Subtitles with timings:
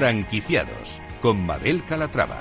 [0.00, 2.40] Franquiciados con Mabel Calatrava.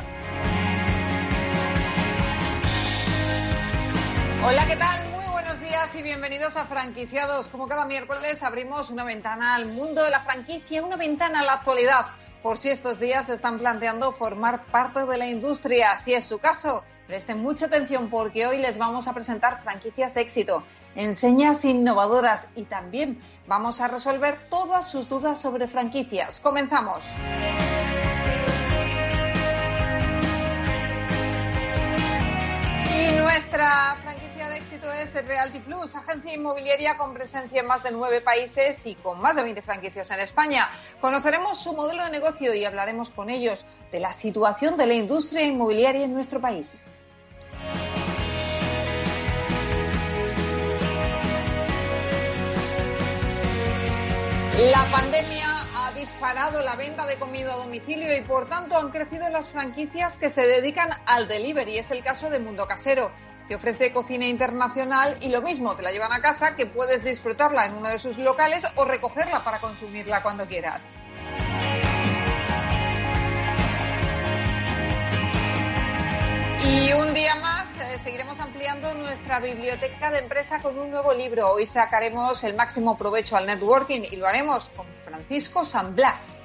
[4.45, 5.09] Hola, ¿qué tal?
[5.09, 7.49] Muy buenos días y bienvenidos a Franquiciados.
[7.49, 11.53] Como cada miércoles abrimos una ventana al mundo de la franquicia, una ventana a la
[11.55, 12.05] actualidad.
[12.41, 15.97] Por si estos días se están planteando formar parte de la industria.
[15.97, 20.21] Si es su caso, presten mucha atención porque hoy les vamos a presentar franquicias de
[20.21, 20.61] éxito,
[20.93, 26.39] enseñas innovadoras y también vamos a resolver todas sus dudas sobre franquicias.
[26.39, 27.03] Comenzamos.
[32.93, 37.89] Y nuestra franquicia de éxito es Realty Plus, agencia inmobiliaria con presencia en más de
[37.89, 40.69] nueve países y con más de 20 franquicias en España.
[41.01, 45.43] Conoceremos su modelo de negocio y hablaremos con ellos de la situación de la industria
[45.43, 46.87] inmobiliaria en nuestro país.
[54.59, 59.29] La pandemia ha disparado la venta de comida a domicilio y por tanto han crecido
[59.29, 61.77] las franquicias que se dedican al delivery.
[61.77, 63.09] Es el caso de Mundo Casero,
[63.47, 67.67] que ofrece cocina internacional y lo mismo, te la llevan a casa, que puedes disfrutarla
[67.67, 70.93] en uno de sus locales o recogerla para consumirla cuando quieras.
[76.65, 81.51] Y un día más eh, seguiremos ampliando nuestra biblioteca de empresa con un nuevo libro.
[81.51, 86.43] Hoy sacaremos el máximo provecho al networking y lo haremos con Francisco San Blas.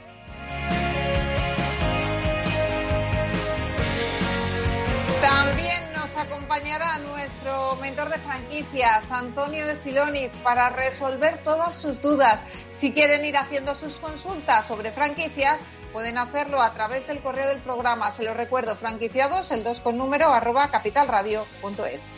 [5.21, 12.45] También nos acompañará nuestro mentor de franquicias, Antonio de Siloni, para resolver todas sus dudas.
[12.71, 15.61] Si quieren ir haciendo sus consultas sobre franquicias,
[15.95, 18.11] pueden hacerlo a través del correo del programa.
[18.11, 22.17] Se lo recuerdo, franquiciados, el 2 con número, arroba capitalradio.es.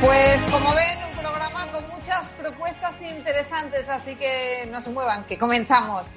[0.00, 5.38] Pues como ven, un programa con muchas propuestas interesantes, así que no se muevan, que
[5.38, 6.16] comenzamos.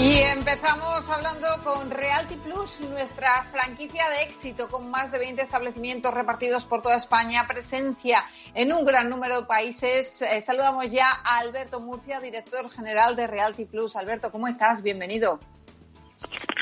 [0.00, 6.14] Y empezamos hablando con Realty Plus, nuestra franquicia de éxito con más de 20 establecimientos
[6.14, 8.22] repartidos por toda España, presencia
[8.54, 10.22] en un gran número de países.
[10.22, 13.96] Eh, saludamos ya a Alberto Murcia, director general de Realty Plus.
[13.96, 14.84] Alberto, ¿cómo estás?
[14.84, 15.40] Bienvenido.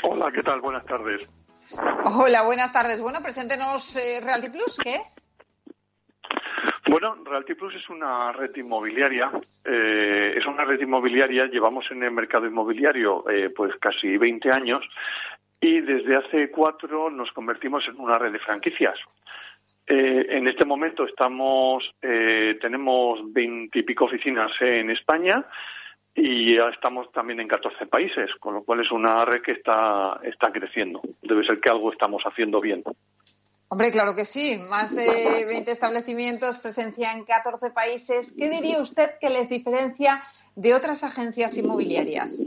[0.01, 0.59] Hola, ¿qué tal?
[0.59, 1.27] Buenas tardes.
[2.05, 2.99] Hola, buenas tardes.
[2.99, 5.26] Bueno, preséntenos eh, Realty Plus, ¿qué es?
[6.89, 9.29] Bueno, Realty Plus es una red inmobiliaria.
[9.65, 11.47] Eh, es una red inmobiliaria.
[11.47, 14.83] Llevamos en el mercado inmobiliario eh, pues casi 20 años
[15.59, 18.97] y desde hace cuatro nos convertimos en una red de franquicias.
[19.85, 25.45] Eh, en este momento estamos tenemos 20 y pico oficinas en España
[26.15, 30.51] y estamos también en 14 países, con lo cual es una red que está está
[30.51, 31.01] creciendo.
[31.21, 32.83] Debe ser que algo estamos haciendo bien.
[33.69, 34.57] Hombre, claro que sí.
[34.57, 38.33] Más de 20 establecimientos, presencia en 14 países.
[38.37, 40.23] ¿Qué diría usted que les diferencia
[40.55, 42.43] de otras agencias inmobiliarias?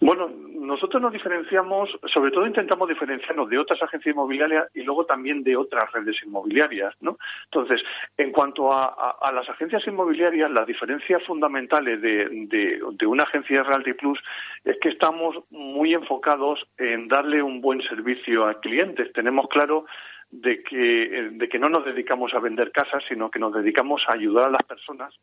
[0.00, 5.42] Bueno, nosotros nos diferenciamos, sobre todo intentamos diferenciarnos de otras agencias inmobiliarias y luego también
[5.42, 7.16] de otras redes inmobiliarias, ¿no?
[7.44, 7.82] Entonces,
[8.18, 13.94] en cuanto a, las agencias inmobiliarias, las diferencias fundamentales de, de, una agencia de Realty
[13.94, 14.18] Plus
[14.64, 19.12] es que estamos muy enfocados en darle un buen servicio a clientes.
[19.14, 19.86] Tenemos claro
[20.30, 24.12] de que, de que no nos dedicamos a vender casas, sino que nos dedicamos a
[24.12, 25.14] ayudar a las personas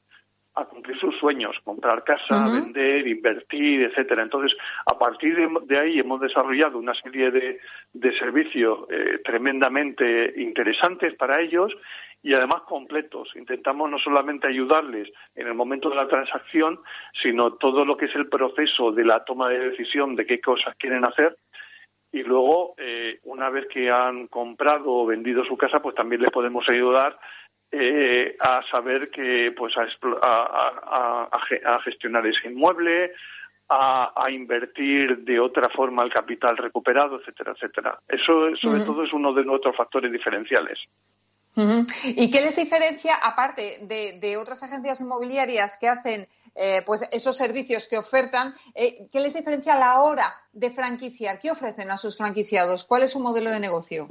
[0.55, 4.21] a cumplir sus sueños, comprar casa, vender, invertir, etcétera.
[4.21, 4.55] Entonces,
[4.85, 5.35] a partir
[5.65, 7.59] de, ahí hemos desarrollado una serie de,
[7.93, 11.73] de servicios eh, tremendamente interesantes para ellos
[12.21, 13.29] y además completos.
[13.35, 16.79] Intentamos no solamente ayudarles en el momento de la transacción,
[17.21, 20.75] sino todo lo que es el proceso de la toma de decisión de qué cosas
[20.77, 21.35] quieren hacer.
[22.13, 26.31] Y luego, eh, una vez que han comprado o vendido su casa, pues también les
[26.31, 27.17] podemos ayudar
[27.75, 29.87] eh, a saber que pues a,
[30.21, 33.11] a, gestionar ese inmueble,
[33.67, 37.99] a, invertir de otra forma el capital recuperado, etcétera, etcétera.
[38.07, 40.79] Eso, sobre todo, es uno de nuestros factores diferenciales.
[42.05, 47.87] ¿Y qué les diferencia, aparte de, otras agencias inmobiliarias que hacen eh, pues esos servicios
[47.87, 48.53] que ofertan.
[48.75, 51.39] Eh, ¿Qué les diferencia a la hora de franquiciar?
[51.39, 52.83] ¿Qué ofrecen a sus franquiciados?
[52.83, 54.07] ¿Cuál es su modelo de negocio?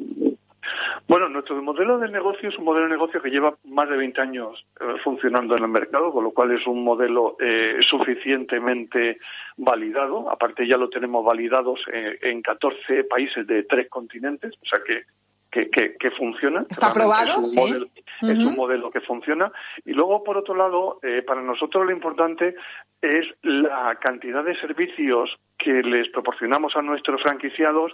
[1.08, 4.20] Bueno, nuestro modelo de negocio es un modelo de negocio que lleva más de 20
[4.20, 9.19] años eh, funcionando en el mercado, con lo cual es un modelo eh, suficientemente
[9.56, 10.31] validado.
[10.31, 15.04] Aparte ya lo tenemos validados eh, en 14 países de tres continentes, o sea que
[15.50, 16.64] que, funciona.
[16.70, 17.43] ¿Está aprobado?
[17.43, 17.87] Es un, modelo,
[18.22, 19.52] es un modelo que funciona.
[19.84, 22.55] Y luego, por otro lado, para nosotros lo importante
[23.02, 27.93] es la cantidad de servicios que les proporcionamos a nuestros franquiciados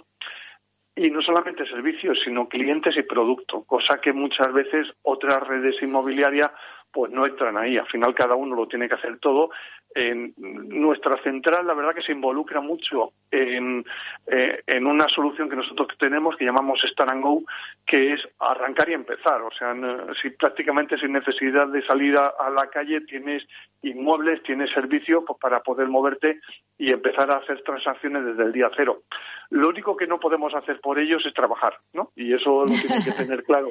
[0.99, 6.51] y no solamente servicios, sino clientes y producto, cosa que muchas veces otras redes inmobiliarias
[6.91, 7.77] pues no entran ahí.
[7.77, 9.49] Al final cada uno lo tiene que hacer todo.
[9.95, 13.83] En nuestra central, la verdad que se involucra mucho en,
[14.27, 17.41] eh, en una solución que nosotros tenemos que llamamos Start and Go,
[17.87, 19.41] que es arrancar y empezar.
[19.41, 19.75] O sea,
[20.21, 23.43] si prácticamente sin necesidad de salir a, la calle tienes
[23.81, 26.39] inmuebles, tienes servicios pues, para poder moverte
[26.77, 29.01] y empezar a hacer transacciones desde el día cero.
[29.49, 32.11] Lo único que no podemos hacer por ellos es trabajar, ¿no?
[32.15, 33.69] Y eso lo tienen que tener claro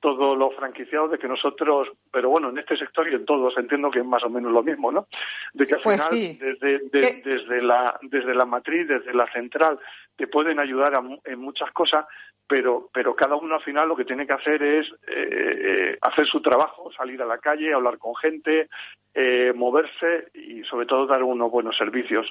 [0.00, 3.90] todos los franquiciados de que nosotros, pero bueno, en este sector y en todos entiendo
[3.90, 5.06] que es más o menos lo mismo, ¿no?
[5.52, 9.78] De que al pues final desde, desde la desde la matriz, desde la central,
[10.16, 12.06] te pueden ayudar en muchas cosas,
[12.46, 16.26] pero pero cada uno al final lo que tiene que hacer es eh, eh, hacer
[16.26, 18.68] su trabajo, salir a la calle, hablar con gente,
[19.14, 22.26] eh, moverse y sobre todo dar unos buenos servicios.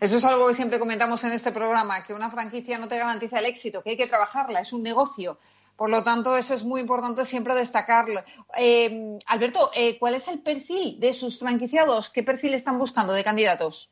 [0.00, 3.40] Eso es algo que siempre comentamos en este programa, que una franquicia no te garantiza
[3.40, 5.38] el éxito, que hay que trabajarla, es un negocio.
[5.76, 8.20] Por lo tanto, eso es muy importante siempre destacarlo.
[8.56, 12.10] Eh, Alberto, eh, ¿cuál es el perfil de sus franquiciados?
[12.10, 13.90] ¿Qué perfil están buscando de candidatos?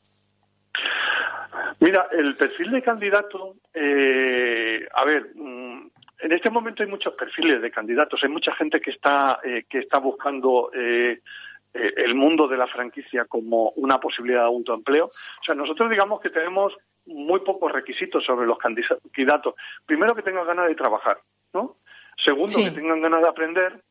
[1.81, 5.90] Mira, el perfil de candidato, eh, a ver, mm,
[6.20, 8.23] en este momento hay muchos perfiles de candidatos.
[8.23, 13.99] Hay mucha gente que está que está buscando el mundo de la franquicia como una
[13.99, 15.06] posibilidad de autoempleo.
[15.06, 16.75] O sea, nosotros digamos que tenemos
[17.06, 19.55] muy pocos requisitos sobre los candidatos.
[19.84, 21.19] Primero que tengan ganas de trabajar.
[21.52, 21.76] ¿No?
[22.16, 23.82] Segundo, que tengan ganas de aprender.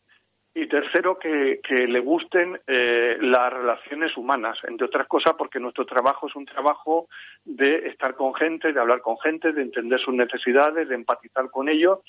[0.53, 6.27] Y tercero, que, le gusten eh, las relaciones humanas, entre otras cosas, porque nuestro trabajo
[6.27, 7.07] es un trabajo
[7.45, 11.69] de estar con gente, de hablar con gente, de entender sus necesidades, de empatizar con
[11.69, 11.99] ellos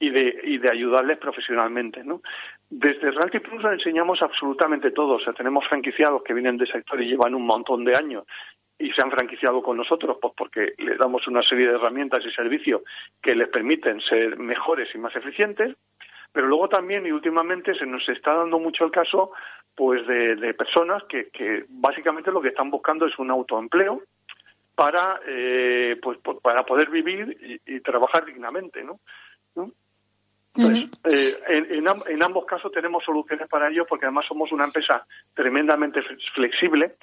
[0.00, 2.02] y de, y de ayudarles profesionalmente.
[2.02, 2.20] ¿no?
[2.68, 5.14] Desde Realty Plus lo enseñamos absolutamente todo.
[5.14, 8.24] O sea, tenemos franquiciados que vienen de sector y llevan un montón de años
[8.84, 12.30] y se han franquiciado con nosotros pues porque les damos una serie de herramientas y
[12.30, 12.82] servicios
[13.22, 15.74] que les permiten ser mejores y más eficientes.
[16.32, 19.32] Pero luego también y últimamente se nos está dando mucho el caso
[19.74, 24.02] pues de, personas que, que, básicamente lo que están buscando es un autoempleo
[24.74, 29.00] para eh, pues para poder vivir y, trabajar dignamente no,
[30.56, 35.06] Entonces, eh, en, en, ambos casos tenemos soluciones para ello porque además somos una empresa
[35.34, 36.02] tremendamente
[36.34, 36.96] flexible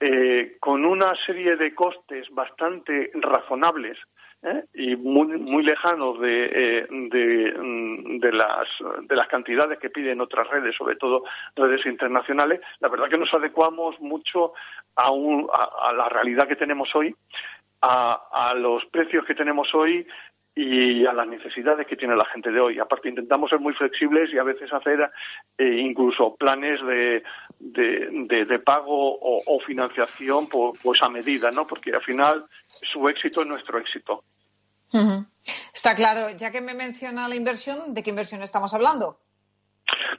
[0.00, 3.98] eh, con una serie de costes bastante razonables
[4.42, 4.64] ¿eh?
[4.74, 8.68] y muy, muy lejanos de, eh, mm, de, las,
[9.08, 13.32] de las cantidades que piden otras redes, sobre todo redes internacionales, la verdad que nos
[13.32, 14.52] adecuamos mucho
[14.96, 17.14] a, a, la realidad que tenemos hoy,
[17.80, 20.06] a, a los precios que tenemos hoy
[20.58, 22.78] y a las necesidades que tiene la gente de hoy.
[22.78, 25.10] Aparte, intentamos ser muy flexibles y a veces hacer
[25.58, 27.22] eh, incluso planes de,
[27.60, 31.66] de, pago o, financiación pues a medida, ¿no?
[31.66, 34.24] Porque al final su éxito es nuestro éxito.
[35.74, 36.34] Está claro.
[36.34, 39.18] Ya que me menciona la inversión, ¿de qué inversión estamos hablando?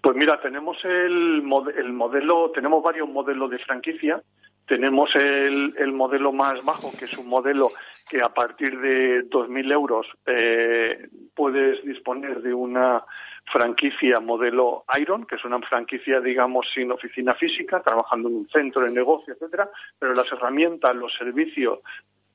[0.04, 1.44] Pues mira, tenemos el,
[1.76, 4.22] el modelo, tenemos varios modelos de franquicia.
[4.68, 7.70] Tenemos el, el modelo más bajo, que es un modelo
[8.10, 13.04] que a partir de 2.000 euros eh, puedes disponer de una
[13.52, 18.82] franquicia modelo Iron, que es una franquicia, digamos, sin oficina física, trabajando en un centro
[18.84, 21.80] de negocio, etcétera, pero las herramientas, los servicios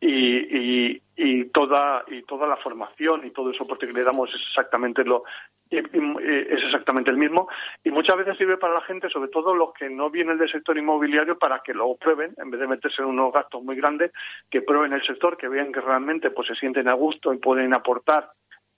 [0.05, 4.41] y, y, toda y toda la formación y todo el soporte que le damos es
[4.49, 5.23] exactamente lo
[5.71, 7.49] es exactamente el mismo
[7.85, 10.77] y muchas veces sirve para la gente sobre todo los que no vienen del sector
[10.77, 14.11] inmobiliario para que lo prueben en vez de meterse en unos gastos muy grandes
[14.51, 17.73] que prueben el sector que vean que realmente pues se sienten a gusto y pueden
[17.73, 18.29] aportar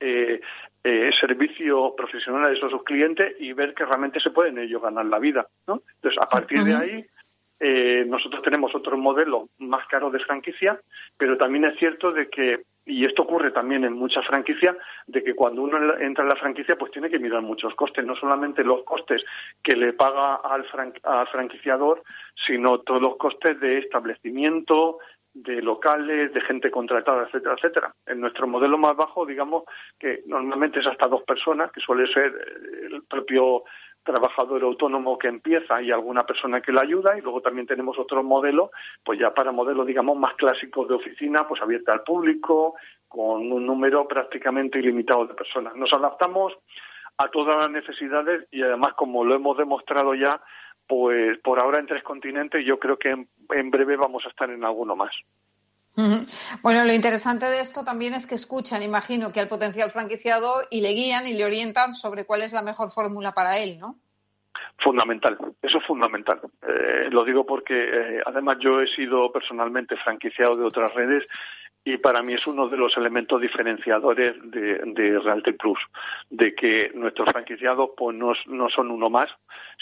[0.01, 0.41] eh,
[0.83, 5.07] eh, servicio profesional a esos sus clientes y ver que realmente se pueden ellos ganar
[5.07, 5.81] la vida ¿no?
[5.95, 7.05] entonces a partir de ahí
[7.67, 10.79] eh, nosotros tenemos otro modelo más caro de franquicia,
[11.17, 15.35] pero también es cierto de que, y esto ocurre también en muchas franquicias, de que
[15.35, 18.85] cuando uno entra en la franquicia, pues tiene que mirar muchos costes, no solamente los
[18.85, 19.25] costes
[19.63, 20.67] que le paga al,
[21.33, 22.03] franquiciador,
[22.47, 24.99] sino todos los costes de establecimiento,
[25.33, 27.95] de locales, de gente contratada, etcétera, etcétera.
[28.05, 29.65] En nuestro modelo más bajo, digamos
[29.99, 32.31] que normalmente es hasta dos personas, que suele ser
[32.93, 33.65] el propio
[34.05, 38.23] trabajador autónomo que empieza y alguna persona que le ayuda y luego también tenemos otro
[38.23, 38.71] modelo,
[39.03, 42.75] pues ya para modelos digamos más clásicos de oficina, pues abierta al público,
[43.09, 45.75] con un número prácticamente ilimitado de personas.
[45.75, 46.53] Nos adaptamos
[47.17, 50.41] a todas las necesidades y además como lo hemos demostrado ya,
[50.87, 54.65] pues por ahora en tres continentes yo creo que en, breve vamos a estar en
[54.65, 55.15] alguno más.
[55.97, 60.81] Bueno, lo interesante de esto también es que escuchan, imagino, que al potencial franquiciado y
[60.81, 63.97] le guían y le orientan sobre cuál es la mejor fórmula para él, ¿no?
[64.79, 66.41] Fundamental, eso es fundamental.
[66.63, 71.29] Eh, lo digo porque eh, además yo he sido personalmente franquiciado de otras redes
[71.85, 75.79] y para mí es uno de los elementos diferenciadores de, de Plus,
[76.31, 79.31] de que nuestros franquiciados pues no, no son uno más,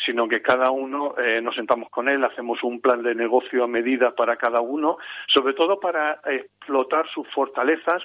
[0.05, 3.69] sino que cada uno eh, nos sentamos con él, hacemos un plan de negocio a
[3.69, 8.03] medida para cada uno, sobre todo para explotar sus fortalezas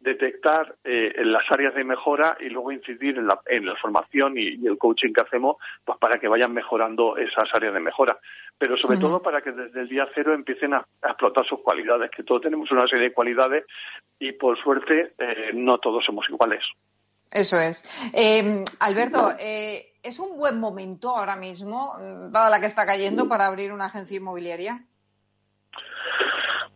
[0.00, 4.66] detectar eh, las áreas de mejora y luego incidir en la, en la formación y,
[4.66, 8.18] el coaching que hacemos pues para que vayan mejorando esas áreas de mejora.
[8.58, 12.22] Pero sobre todo para que desde el día cero empiecen a, explotar sus cualidades, que
[12.22, 13.64] todos tenemos una serie de cualidades
[14.18, 16.64] y por suerte eh, no todos somos iguales.
[17.30, 17.84] Eso es.
[18.14, 21.94] Eh, Alberto, ¿es un buen momento ahora mismo,
[22.30, 24.87] dada la que está cayendo, para abrir una agencia inmobiliaria?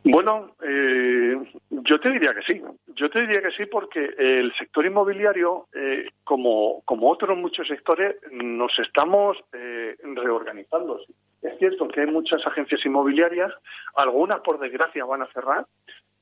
[0.05, 1.37] Bueno, eh,
[1.71, 2.61] yo te diría que sí.
[2.89, 8.77] Yo te diría que sí porque el sector inmobiliario, eh, como, otros muchos sectores, nos
[8.81, 11.01] estamos eh, reorganizando.
[11.41, 13.53] Es cierto que hay muchas agencias inmobiliarias,
[13.95, 15.67] algunas por desgracia van a cerrar,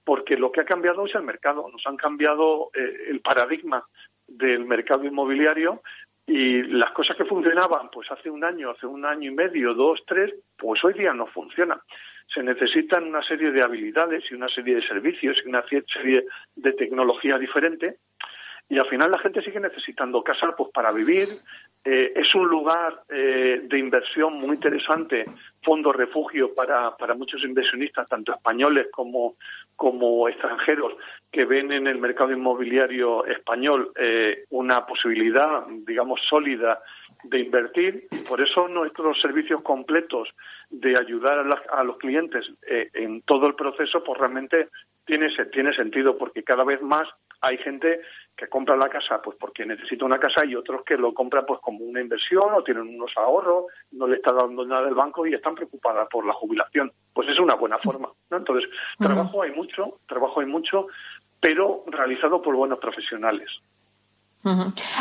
[0.05, 1.67] porque lo que ha cambiado es el mercado.
[1.73, 3.83] Nos han cambiado eh, el paradigma
[4.27, 5.81] del mercado inmobiliario
[6.27, 10.03] y las cosas que funcionaban pues hace un año, hace un año y medio, dos,
[10.07, 11.81] tres, pues hoy día no funcionan
[12.33, 16.73] se necesitan una serie de habilidades y una serie de servicios y una serie de
[16.73, 17.97] tecnología diferente
[18.71, 21.27] y al final la gente sigue necesitando casa pues para vivir.
[21.85, 25.25] Eh, es un lugar eh, de inversión muy interesante
[25.63, 29.37] fondo refugio para, para muchos inversionistas tanto españoles como
[29.77, 30.93] como extranjeros
[31.33, 36.83] que ven en el mercado inmobiliario español eh, una posibilidad digamos sólida
[37.25, 40.29] de invertir y por eso nuestros servicios completos
[40.71, 44.69] de ayudar a, los clientes eh, en todo el proceso pues realmente
[45.05, 47.09] tiene, tiene sentido porque cada vez más
[47.41, 48.01] hay gente
[48.37, 51.61] que compra la casa pues porque necesita una casa y otros que lo compran pues
[51.61, 55.35] como una inversión o tienen unos ahorros, no le está dando nada del banco y
[55.35, 56.93] están preocupadas por la jubilación.
[57.13, 58.11] Pues es una buena forma.
[58.31, 58.37] ¿no?
[58.37, 60.87] Entonces, trabajo hay mucho, trabajo hay mucho,
[61.41, 63.51] pero realizado por buenos profesionales.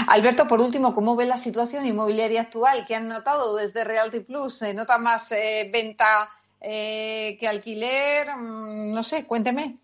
[0.07, 2.83] Alberto, por último, ¿cómo ve la situación inmobiliaria actual?
[2.85, 4.55] ¿Qué han notado desde Realty Plus?
[4.55, 6.29] ¿Se nota más eh, venta
[6.61, 8.27] eh, que alquiler?
[8.37, 9.77] Mm, no sé, cuénteme.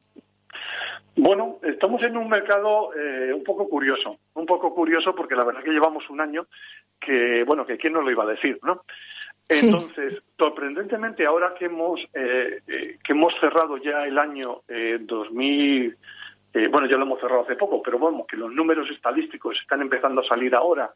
[1.15, 5.61] Bueno, estamos en un mercado eh, un poco curioso, un poco curioso porque la verdad
[5.61, 6.47] es que llevamos un año
[6.99, 8.83] que, bueno, que quién nos lo iba a decir, ¿no?
[9.47, 14.61] Entonces, sorprendentemente, ahora que hemos, que hemos cerrado ya el año
[15.01, 15.95] 2000,
[16.55, 19.81] eh, bueno, ya lo hemos cerrado hace poco, pero vamos, que los números estadísticos están
[19.81, 20.89] empezando a salir ahora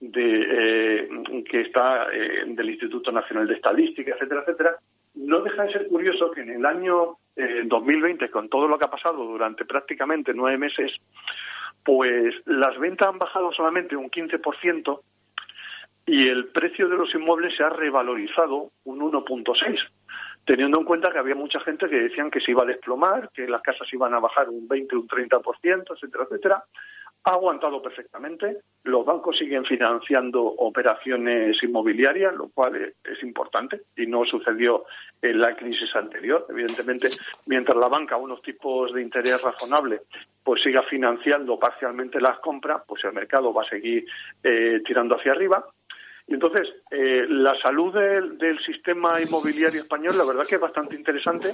[0.00, 1.08] de eh,
[1.48, 4.76] que está eh, del Instituto Nacional de Estadística, etcétera, etcétera,
[5.14, 8.90] no deja de ser curioso que en el año 2020, con todo lo que ha
[8.90, 10.92] pasado durante prácticamente nueve meses,
[11.84, 15.00] pues las ventas han bajado solamente un 15%
[16.06, 19.78] y el precio de los inmuebles se ha revalorizado un 1.6
[20.44, 23.48] teniendo en cuenta que había mucha gente que decían que se iba a desplomar, que
[23.48, 26.64] las casas iban a bajar un 20, un 30%, etcétera, etcétera.
[27.26, 28.58] Ha aguantado perfectamente.
[28.82, 34.84] Los bancos siguen financiando operaciones inmobiliarias, lo cual es importante y no sucedió
[35.22, 36.46] en la crisis anterior.
[36.50, 37.08] Evidentemente,
[37.46, 40.02] mientras la banca unos tipos de interés razonables
[40.44, 44.04] pues siga financiando parcialmente las compras, pues el mercado va a seguir
[44.42, 45.64] eh, tirando hacia arriba.
[46.26, 51.52] Y entonces, eh, la salud del, sistema inmobiliario español, la verdad que es bastante interesante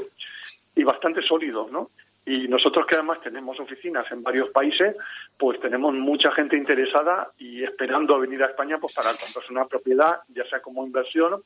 [0.76, 1.90] y bastante sólido, ¿no?
[2.24, 4.94] Y nosotros que además tenemos oficinas en varios países,
[5.38, 9.66] pues tenemos mucha gente interesada y esperando a venir a España pues para comprarse una
[9.66, 11.42] propiedad, ya sea como inversión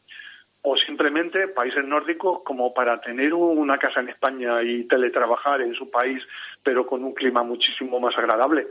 [0.66, 5.90] o simplemente países nórdicos como para tener una casa en España y teletrabajar en su
[5.90, 6.22] país,
[6.62, 8.66] pero con un clima muchísimo más agradable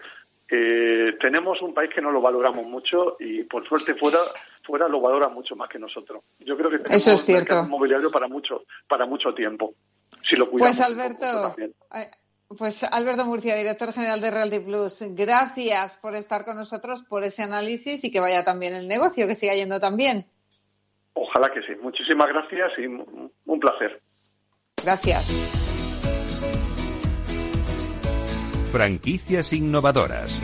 [0.47, 4.19] tenemos un país que no lo valoramos mucho y por suerte fuera
[4.63, 6.23] fuera lo valora mucho más que nosotros.
[6.39, 7.61] Yo creo que tenemos Eso es cierto.
[7.61, 9.73] un mobiliario para mucho para mucho tiempo.
[10.21, 10.77] Si lo cuidamos.
[10.77, 11.55] Pues Alberto,
[11.95, 12.11] eh,
[12.57, 17.43] pues Alberto Murcia, director general de Realty Plus, gracias por estar con nosotros, por ese
[17.43, 20.25] análisis y que vaya también el negocio, que siga yendo también.
[21.13, 21.73] Ojalá que sí.
[21.81, 24.01] Muchísimas gracias y un placer.
[24.83, 25.62] Gracias.
[28.73, 30.39] Franquicias innovadoras.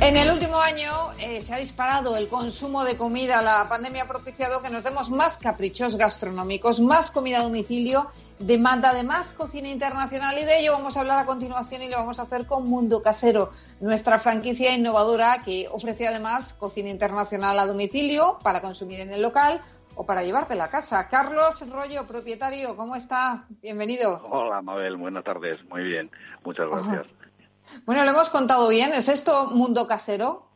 [0.00, 3.42] En el último año eh, se ha disparado el consumo de comida.
[3.42, 8.94] La pandemia ha propiciado que nos demos más caprichos gastronómicos, más comida a domicilio, demanda
[8.94, 12.18] de más cocina internacional y de ello vamos a hablar a continuación y lo vamos
[12.18, 13.50] a hacer con Mundo Casero,
[13.80, 19.60] nuestra franquicia innovadora que ofrece además cocina internacional a domicilio para consumir en el local
[20.00, 21.08] o para llevarte a la casa.
[21.08, 23.44] Carlos Rollo, propietario, ¿cómo está?
[23.60, 24.18] Bienvenido.
[24.30, 25.62] Hola, Mabel, buenas tardes.
[25.68, 26.10] Muy bien,
[26.42, 27.06] muchas gracias.
[27.84, 28.92] Bueno, lo hemos contado bien.
[28.94, 30.46] ¿Es esto mundo casero?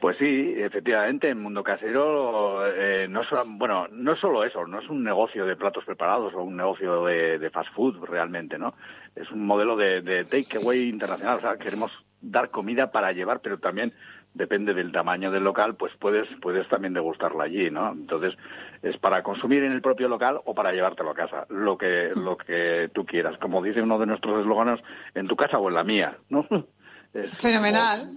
[0.00, 4.90] Pues sí, efectivamente, en Mundo Casero eh, no solo, bueno, no solo eso, no es
[4.90, 8.74] un negocio de platos preparados o un negocio de, fast food realmente, ¿no?
[9.16, 13.58] Es un modelo de, de takeaway internacional, o sea, queremos dar comida para llevar, pero
[13.58, 13.94] también
[14.34, 17.92] depende del tamaño del local, pues puedes puedes también degustarla allí, ¿no?
[17.92, 18.34] Entonces
[18.82, 22.36] es para consumir en el propio local o para llevártelo a casa, lo que lo
[22.36, 24.80] que tú quieras, como dice uno de nuestros eslóganos,
[25.14, 26.46] en tu casa o en la mía, ¿no?
[27.34, 28.08] Fenomenal.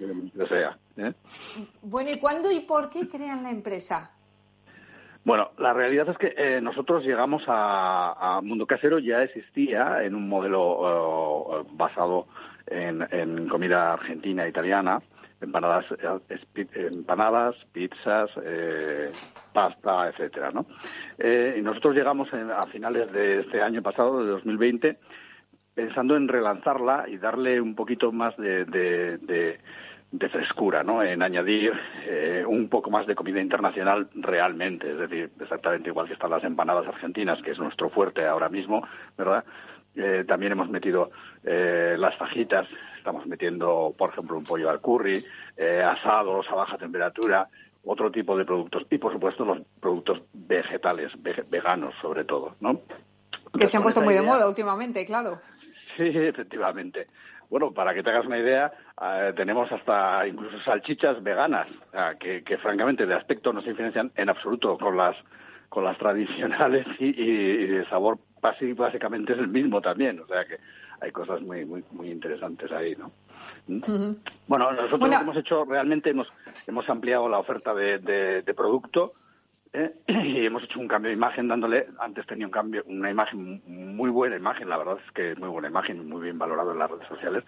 [0.47, 1.13] sea, ¿eh?
[1.83, 4.11] Bueno, ¿y cuándo y por qué crean la empresa?
[5.23, 10.27] Bueno, la realidad es que eh, nosotros llegamos a, Mundo Casero, ya existía en un
[10.27, 12.27] modelo eh, basado
[12.65, 15.01] en, en comida argentina e italiana,
[15.41, 19.09] empanadas, eh, empanadas pizzas, eh,
[19.53, 20.65] pasta, etcétera, ¿no?
[21.17, 24.97] Eh, y nosotros llegamos a finales de este año pasado, de 2020,
[25.73, 29.59] pensando en relanzarla y darle un poquito más de, de,
[30.29, 31.03] frescura, ¿no?
[31.03, 31.73] En añadir
[32.47, 36.87] un poco más de comida internacional realmente, es decir, exactamente igual que están las empanadas
[36.87, 38.85] argentinas, que es nuestro fuerte ahora mismo,
[39.17, 39.45] ¿verdad?
[40.27, 41.11] también hemos metido
[41.43, 42.67] las fajitas
[43.07, 45.23] estamos metiendo, por ejemplo, un pollo al curry,
[45.55, 47.47] eh, asados a baja temperatura,
[47.85, 51.13] otro tipo de productos y, por supuesto, los productos vegetales,
[51.49, 52.81] veganos sobre todo, ¿no?
[53.57, 55.39] Que se han puesto muy de moda últimamente, claro.
[55.95, 57.07] Sí, efectivamente.
[57.49, 61.67] Bueno, para que te hagas una idea, eh, tenemos hasta incluso salchichas veganas,
[62.19, 65.15] que, francamente de aspecto no se diferencian en absoluto con las
[65.69, 70.19] con las tradicionales y, y de sabor básicamente es el mismo también.
[70.19, 70.59] O sea que
[71.01, 73.11] hay cosas muy, muy, muy interesantes ahí, ¿no?
[73.67, 74.15] ¿Mm?
[74.47, 76.27] Bueno, nosotros lo que hemos hecho realmente hemos,
[76.65, 79.13] hemos ampliado la oferta de, de, producto
[79.73, 79.93] ¿eh?
[80.07, 84.09] y hemos hecho un cambio de imagen dándole, antes tenía un cambio, una imagen, muy
[84.09, 86.89] buena imagen, la verdad es que es muy buena imagen, muy bien valorado en las
[86.89, 87.43] redes sociales.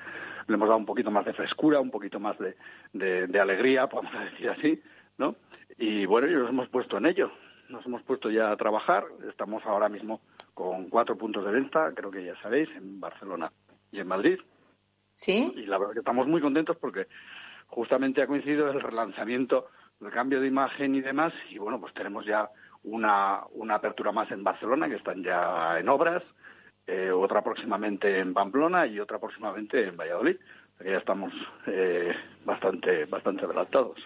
[0.48, 2.56] Le hemos dado un poquito más de frescura, un poquito más de,
[2.94, 4.82] de, de alegría, podemos decir así,
[5.18, 5.36] ¿no?
[5.78, 7.32] Y bueno, y nos hemos puesto en ello.
[7.70, 9.06] Nos hemos puesto ya a trabajar.
[9.30, 10.20] Estamos ahora mismo
[10.60, 13.50] con cuatro puntos de venta, creo que ya sabéis, en Barcelona
[13.94, 14.38] y en Madrid.
[15.14, 15.54] Sí.
[15.56, 17.08] Y la verdad que estamos muy contentos porque
[17.68, 19.68] justamente ha coincidido el relanzamiento,
[20.02, 21.32] el cambio de imagen y demás.
[21.50, 22.50] Y bueno, pues tenemos ya
[22.84, 26.24] una, una apertura más en Barcelona, que están ya en obras,
[26.88, 30.36] eh, otra próximamente en Pamplona y otra próximamente en Valladolid
[30.86, 31.34] ya estamos
[31.68, 32.14] eh,
[32.46, 33.98] bastante, bastante adelantados.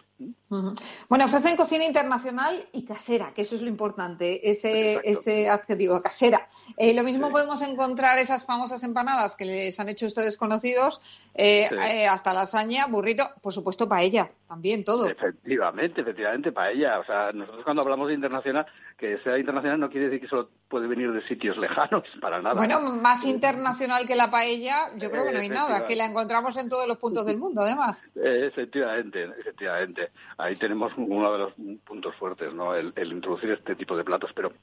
[1.09, 6.47] Bueno, ofrecen cocina internacional y casera, que eso es lo importante, ese, ese adjetivo, casera.
[6.77, 11.01] Eh, lo mismo podemos encontrar esas famosas empanadas que les han hecho ustedes conocidos,
[11.33, 15.07] eh, eh, hasta lasaña, burrito, por supuesto paella, también todo.
[15.07, 16.99] Efectivamente, efectivamente paella.
[16.99, 18.65] O sea, nosotros cuando hablamos de internacional,
[18.97, 22.55] que sea internacional no quiere decir que solo puede venir de sitios lejanos, para nada.
[22.55, 26.57] Bueno, más internacional que la paella, yo creo que no hay nada, que la encontramos
[26.57, 28.03] en todos los puntos del mundo, además.
[28.23, 30.11] Efectivamente, efectivamente.
[30.37, 32.73] Ahí tenemos uno de los puntos fuertes, ¿no?
[32.73, 34.53] El, introducir este tipo de platos, pero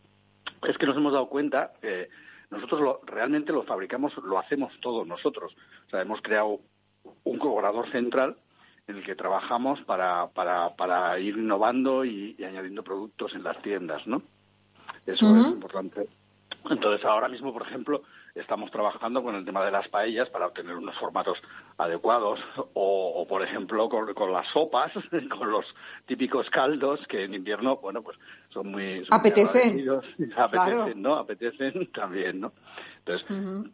[0.66, 2.08] es que nos hemos dado cuenta que
[2.50, 5.54] nosotros lo, realmente lo fabricamos, lo hacemos todos nosotros.
[5.86, 6.60] O sea, hemos creado
[7.24, 8.36] un cobrador central
[8.86, 14.06] en el que trabajamos para, para, para ir innovando y, añadiendo productos en las tiendas,
[14.06, 14.22] ¿no?
[15.06, 16.08] Eso es importante.
[16.68, 18.02] Entonces, ahora mismo, por ejemplo,
[18.34, 21.38] estamos trabajando con el tema de las paellas para obtener unos formatos
[21.78, 22.40] adecuados
[22.74, 24.92] o, por ejemplo, con, las sopas,
[25.38, 25.66] con los
[26.06, 28.18] típicos caldos que en invierno, bueno, pues
[28.50, 29.04] son muy...
[29.10, 29.86] apetecen.
[30.36, 31.14] apetecen, ¿no?
[31.14, 32.52] Apetecen también, ¿no?
[32.98, 33.26] Entonces,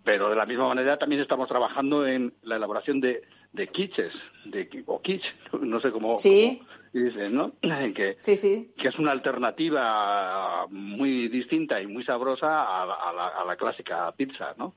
[0.04, 4.12] pero de la misma manera también estamos trabajando en la elaboración de, de quiches,
[4.44, 5.28] de, o quiche,
[5.60, 6.62] no sé cómo, sí.
[7.04, 7.52] Dicen, ¿no?
[7.94, 8.72] Que, sí, sí.
[8.76, 14.74] que es una alternativa muy distinta y muy sabrosa a, la, clásica pizza, ¿no?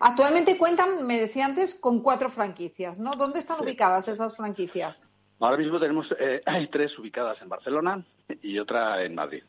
[0.00, 3.16] Actualmente cuentan, me decía antes, con cuatro franquicias, ¿no?
[3.16, 5.08] ¿Dónde están ubicadas esas franquicias?
[5.40, 8.04] Ahora mismo tenemos, eh, hay tres ubicadas en Barcelona
[8.42, 9.42] y otra en Madrid.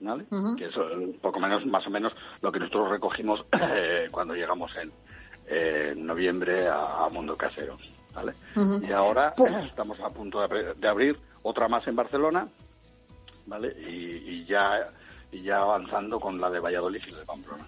[0.00, 0.26] ¿vale?
[0.56, 4.70] Que es un poco menos, más o menos, lo que nosotros recogimos eh, cuando llegamos
[4.76, 4.90] en,
[5.46, 7.78] en noviembre a, Mundo Casero.
[8.14, 8.32] ¿Vale?
[8.82, 9.34] Y ahora
[9.66, 12.48] estamos a punto de, abrir otra más en Barcelona,
[13.46, 13.74] ¿vale?
[13.88, 14.84] Y, ya,
[15.32, 17.66] y ya avanzando con la de Valladolid y la de Pamplona.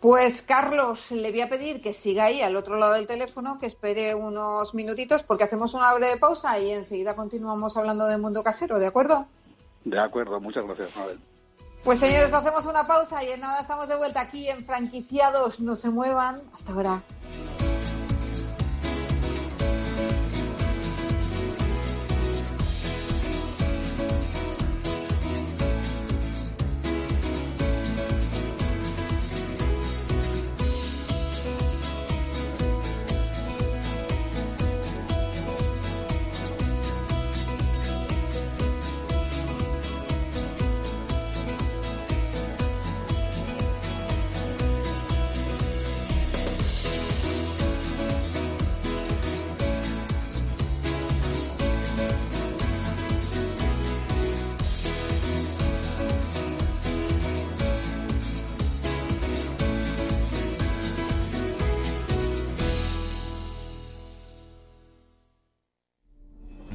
[0.00, 3.66] Pues Carlos, le voy a pedir que siga ahí al otro lado del teléfono, que
[3.66, 8.80] espere unos minutitos porque hacemos una breve pausa y enseguida continuamos hablando del mundo casero,
[8.80, 9.26] ¿de acuerdo?
[9.84, 11.20] De acuerdo, muchas gracias, Mabel.
[11.84, 15.60] Pues señores, hacemos una pausa y en nada estamos de vuelta aquí en Franquiciados.
[15.60, 16.40] No se muevan.
[16.54, 17.02] Hasta ahora.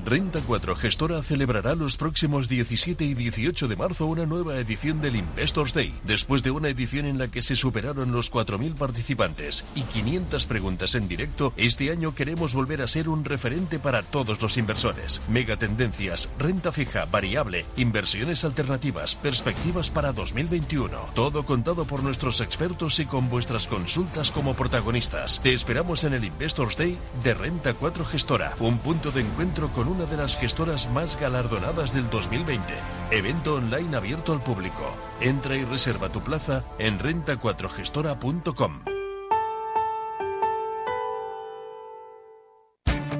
[0.09, 5.15] Renta 4 Gestora celebrará los próximos 17 y 18 de marzo una nueva edición del
[5.17, 9.83] Investors Day, después de una edición en la que se superaron los 4.000 participantes y
[9.83, 11.53] 500 preguntas en directo.
[11.57, 15.21] Este año queremos volver a ser un referente para todos los inversores.
[15.29, 20.97] Megatendencias, renta fija, variable, inversiones alternativas, perspectivas para 2021.
[21.13, 25.39] Todo contado por nuestros expertos y con vuestras consultas como protagonistas.
[25.43, 29.98] Te esperamos en el Investors Day de Renta 4 Gestora, un punto de encuentro con
[29.99, 32.63] una de las gestoras más galardonadas del 2020.
[33.11, 34.95] Evento online abierto al público.
[35.19, 38.79] Entra y reserva tu plaza en renta4gestora.com.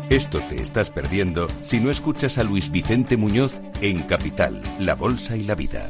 [0.09, 5.35] Esto te estás perdiendo si no escuchas a Luis Vicente Muñoz en Capital, La Bolsa
[5.35, 5.89] y la Vida.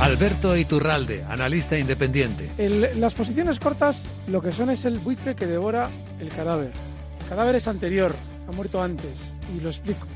[0.00, 2.50] Alberto Iturralde, analista independiente.
[2.56, 6.72] El- las posiciones cortas lo que son es el buitre que devora el cadáver.
[7.20, 8.14] El cadáver es anterior,
[8.48, 10.06] ha muerto antes, y lo explico.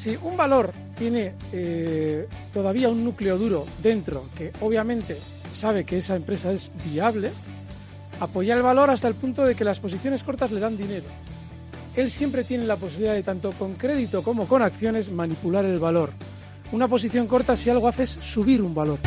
[0.00, 5.18] Si un valor tiene eh, todavía un núcleo duro dentro, que obviamente
[5.52, 7.32] sabe que esa empresa es viable,
[8.18, 11.04] apoya el valor hasta el punto de que las posiciones cortas le dan dinero.
[11.96, 16.12] Él siempre tiene la posibilidad de, tanto con crédito como con acciones, manipular el valor.
[16.72, 19.00] Una posición corta si algo hace es subir un valor.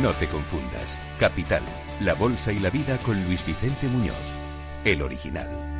[0.00, 1.00] No te confundas.
[1.18, 1.62] Capital,
[2.00, 4.14] La Bolsa y la Vida con Luis Vicente Muñoz,
[4.84, 5.79] el original.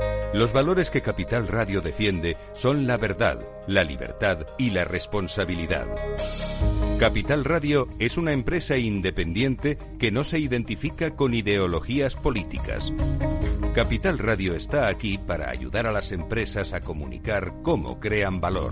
[0.33, 5.87] Los valores que Capital Radio defiende son la verdad, la libertad y la responsabilidad.
[6.99, 12.93] Capital Radio es una empresa independiente que no se identifica con ideologías políticas.
[13.75, 18.71] Capital Radio está aquí para ayudar a las empresas a comunicar cómo crean valor.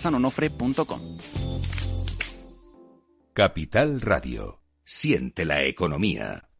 [0.00, 1.00] sanonofre.com.
[3.32, 4.60] Capital Radio.
[4.84, 6.50] Siente la economía.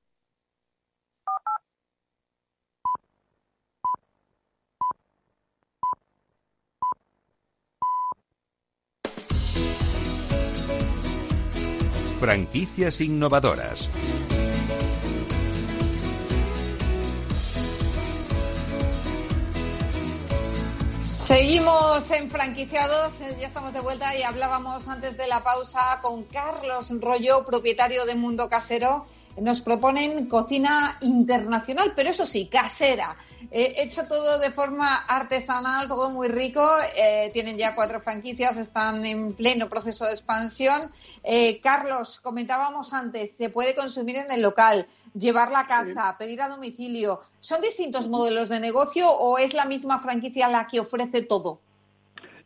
[12.20, 13.88] Franquicias innovadoras.
[21.30, 26.90] Seguimos en franquiciados, ya estamos de vuelta y hablábamos antes de la pausa con Carlos
[27.00, 29.06] Rollo, propietario de Mundo Casero.
[29.40, 33.16] Nos proponen cocina internacional, pero eso sí, casera.
[33.52, 36.68] He hecho todo de forma artesanal, todo muy rico.
[36.96, 40.90] Eh, tienen ya cuatro franquicias, están en pleno proceso de expansión.
[41.22, 46.48] Eh, Carlos, comentábamos antes, se puede consumir en el local llevar la casa, pedir a
[46.48, 47.20] domicilio.
[47.40, 51.60] ¿Son distintos modelos de negocio o es la misma franquicia la que ofrece todo?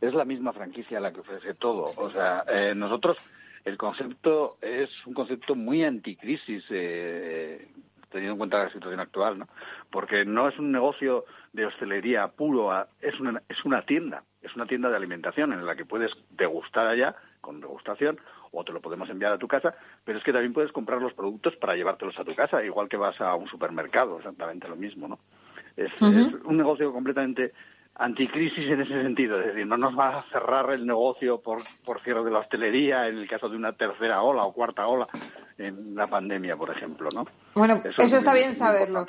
[0.00, 1.92] Es la misma franquicia la que ofrece todo.
[1.96, 3.16] O sea, eh, nosotros
[3.64, 7.68] el concepto es un concepto muy anticrisis, eh,
[8.10, 9.48] teniendo en cuenta la situación actual, ¿no?
[9.90, 14.66] Porque no es un negocio de hostelería puro, es una, es una tienda, es una
[14.66, 18.20] tienda de alimentación en la que puedes degustar allá con degustación
[18.54, 21.12] o te lo podemos enviar a tu casa, pero es que también puedes comprar los
[21.12, 25.08] productos para llevártelos a tu casa, igual que vas a un supermercado, exactamente lo mismo,
[25.08, 25.18] ¿no?
[25.76, 27.52] Es, es un negocio completamente
[27.96, 32.00] anticrisis en ese sentido, es decir, no nos va a cerrar el negocio por, por
[32.00, 35.06] cierre de la hostelería en el caso de una tercera ola o cuarta ola
[35.58, 37.26] en la pandemia, por ejemplo, ¿no?
[37.54, 39.06] Bueno, eso, está bien saberlo.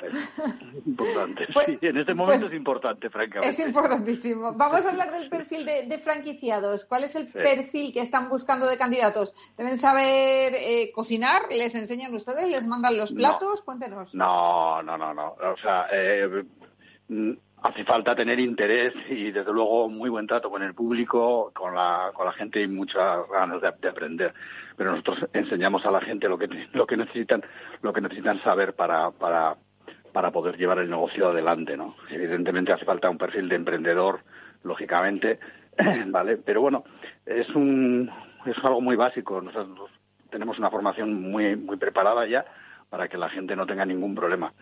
[0.84, 3.48] Importante, pues, sí, en este momento pues, es importante, francamente.
[3.48, 4.52] Es importantísimo.
[4.54, 6.84] Vamos a hablar del perfil de, franquiciados.
[6.84, 9.34] ¿Cuál es el perfil que están buscando de candidatos?
[9.56, 11.42] ¿Deben saber eh, cocinar?
[11.50, 12.48] ¿Les enseñan ustedes?
[12.48, 13.62] ¿Les mandan los platos?
[13.62, 14.14] Cuéntenos.
[14.14, 15.32] No, no, no, no.
[15.32, 16.44] O sea, eh,
[17.66, 22.10] hace falta tener interés y desde luego muy buen trato con el público, con la,
[22.14, 24.32] con la gente y muchas ganas de, aprender.
[24.76, 27.42] Pero nosotros enseñamos a la gente lo que, lo que necesitan,
[27.82, 29.56] lo que necesitan saber para, para,
[30.12, 31.96] para poder llevar el negocio adelante, ¿no?
[32.10, 34.20] Evidentemente hace falta un perfil de emprendedor,
[34.62, 35.38] lógicamente,
[36.06, 36.36] ¿vale?
[36.36, 36.84] Pero bueno,
[37.24, 38.10] es un,
[38.44, 39.40] es algo muy básico.
[39.40, 39.90] Nosotros
[40.30, 42.44] tenemos una formación muy, muy preparada ya
[42.90, 44.52] para que la gente no tenga ningún problema.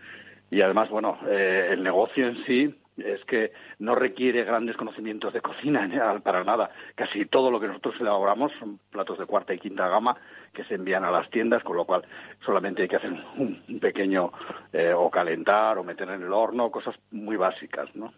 [0.49, 5.41] Y además, bueno, eh, el negocio en sí es que no requiere grandes conocimientos de
[5.41, 5.89] cocina
[6.23, 6.71] para nada.
[6.95, 10.17] Casi todo lo que nosotros elaboramos son platos de cuarta y quinta gama
[10.53, 12.05] que se envían a las tiendas, con lo cual
[12.45, 14.31] solamente hay que hacer un pequeño
[14.71, 18.13] eh, o calentar o meter en el horno, cosas muy básicas, ¿no?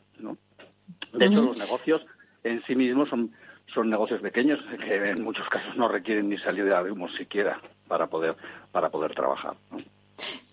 [1.14, 2.06] De hecho, los negocios
[2.44, 3.34] en sí mismos son,
[3.74, 8.08] son negocios pequeños que en muchos casos no requieren ni salida de humo siquiera para
[8.08, 8.36] poder,
[8.72, 9.56] para poder trabajar.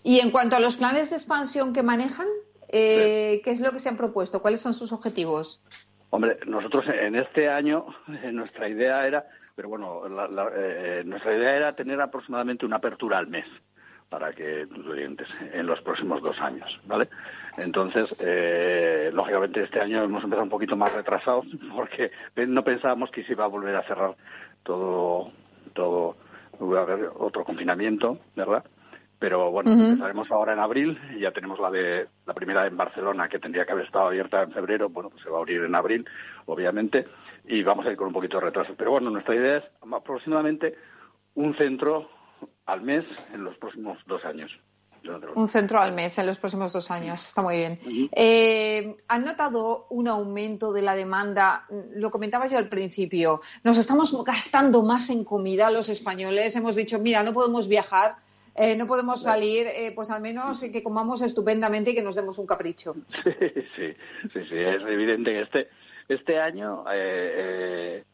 [0.02, 2.26] Y en cuanto a los planes de expansión que manejan,
[2.74, 4.42] eh, ¿Qué es lo que se han propuesto?
[4.42, 5.62] ¿Cuáles son sus objetivos?
[6.10, 7.86] Hombre, nosotros en este año
[8.32, 10.02] nuestra idea era, pero bueno,
[10.56, 13.46] eh, nuestra idea era tener aproximadamente una apertura al mes
[14.08, 17.08] para que tus oyentes en los próximos dos años, ¿vale?
[17.56, 22.10] Entonces, eh, lógicamente este año hemos empezado un poquito más retrasados porque
[22.46, 24.14] no pensábamos que se iba a volver a cerrar
[24.62, 25.32] todo,
[25.72, 26.16] todo,
[26.60, 28.64] a haber otro confinamiento, ¿verdad?
[29.24, 33.38] Pero bueno, empezaremos ahora en abril, ya tenemos la de la primera en Barcelona que
[33.38, 36.06] tendría que haber estado abierta en febrero, bueno, pues se va a abrir en abril,
[36.44, 37.06] obviamente,
[37.46, 38.74] y vamos a ir con un poquito de retraso.
[38.76, 40.74] Pero bueno, nuestra idea es aproximadamente
[41.36, 42.06] un centro
[42.66, 44.50] al mes en los próximos dos años.
[45.34, 47.26] Un centro al mes en los próximos dos años.
[47.26, 47.78] Está muy bien.
[48.12, 51.64] Eh, ¿Han notado un aumento de la demanda?
[51.94, 53.40] Lo comentaba yo al principio.
[53.62, 56.54] Nos estamos gastando más en comida los españoles.
[56.56, 58.16] Hemos dicho, mira, no podemos viajar
[58.54, 62.38] eh, no podemos salir, eh, pues al menos que comamos estupendamente y que nos demos
[62.38, 62.94] un capricho.
[63.76, 63.92] Sí,
[64.32, 65.68] sí, sí, es evidente que este,
[66.08, 68.04] este año eh,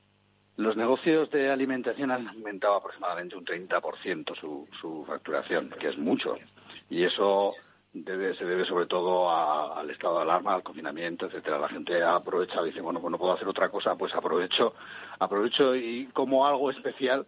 [0.56, 6.36] los negocios de alimentación han aumentado aproximadamente un 30% su, su facturación, que es mucho.
[6.88, 7.54] Y eso
[7.92, 11.58] debe, se debe sobre todo al estado de alarma, al confinamiento, etcétera.
[11.58, 14.74] La gente aprovecha, dice, bueno, pues no puedo hacer otra cosa, pues aprovecho,
[15.18, 17.26] aprovecho y como algo especial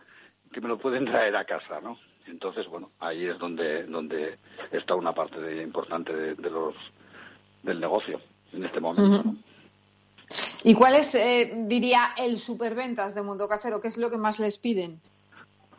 [0.53, 1.98] que me lo pueden traer a casa, ¿no?
[2.27, 4.39] Entonces, bueno, ahí es donde, donde
[4.71, 6.75] está una parte importante de, los,
[7.63, 8.21] del negocio
[8.53, 9.35] en este momento.
[10.65, 13.81] ¿Y cuál es, eh, diría, el superventas de Mundo Casero?
[13.81, 15.01] ¿Qué es lo que más les piden?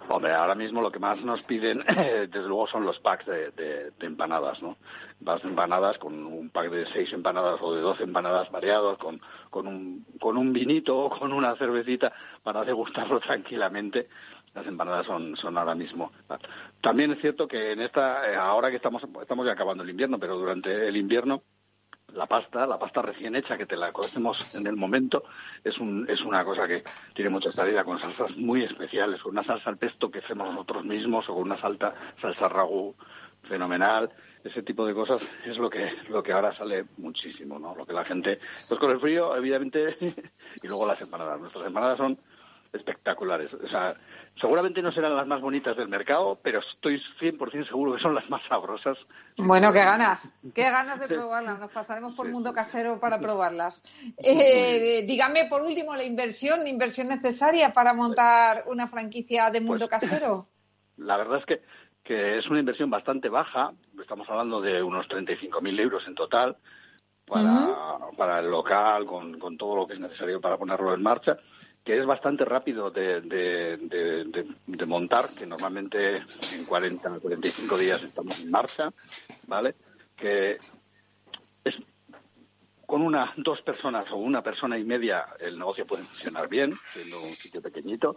[0.09, 4.61] Hombre, ahora mismo lo que más nos piden, desde luego, son los packs de, empanadas,
[4.61, 4.77] ¿no?
[5.23, 9.21] Packs de empanadas con un pack de seis empanadas o de doce empanadas variados, con,
[9.49, 12.11] con, un, con un vinito o con una cervecita
[12.43, 14.09] para degustarlo tranquilamente
[14.53, 16.11] las empanadas son, son ahora mismo.
[16.81, 20.19] También es cierto que en esta, eh, ahora que estamos, estamos ya acabando el invierno,
[20.19, 21.43] pero durante el invierno
[22.13, 25.23] la pasta, la pasta recién hecha que te la conocemos en el momento,
[25.63, 26.83] es, un, es una cosa que
[27.15, 30.85] tiene mucha salida con salsas muy especiales, con una salsa al pesto que hacemos nosotros
[30.85, 32.95] mismos o con una salta, salsa ragú
[33.43, 34.11] fenomenal,
[34.43, 37.75] ese tipo de cosas es lo que lo que ahora sale muchísimo, ¿no?
[37.75, 39.97] Lo que la gente, pues con el frío, evidentemente,
[40.61, 41.39] y luego las empanadas.
[41.39, 42.17] Nuestras empanadas son
[42.73, 43.53] espectaculares.
[43.53, 43.95] O sea,
[44.39, 48.29] seguramente no serán las más bonitas del mercado, pero estoy 100% seguro que son las
[48.29, 48.97] más sabrosas.
[49.37, 51.59] Bueno, qué ganas, qué ganas de probarlas.
[51.59, 53.83] Nos pasaremos por Mundo Casero para probarlas.
[54.17, 60.01] Eh, dígame, por último, la inversión, inversión necesaria para montar una franquicia de Mundo pues,
[60.01, 60.47] Casero.
[60.97, 61.61] La verdad es que,
[62.03, 63.73] que es una inversión bastante baja.
[63.99, 66.57] Estamos hablando de unos 35.000 euros en total
[67.25, 71.37] para, para el local, con, con todo lo que es necesario para ponerlo en marcha
[71.83, 78.51] que es bastante rápido de, de, montar, que normalmente en 40 45 días estamos en
[78.51, 78.91] marcha,
[79.47, 79.75] ¿vale?
[80.15, 80.57] Que
[81.63, 81.75] es
[82.85, 87.17] con una dos personas o una persona y media el negocio puede funcionar bien, siendo
[87.17, 88.15] un sitio pequeñito.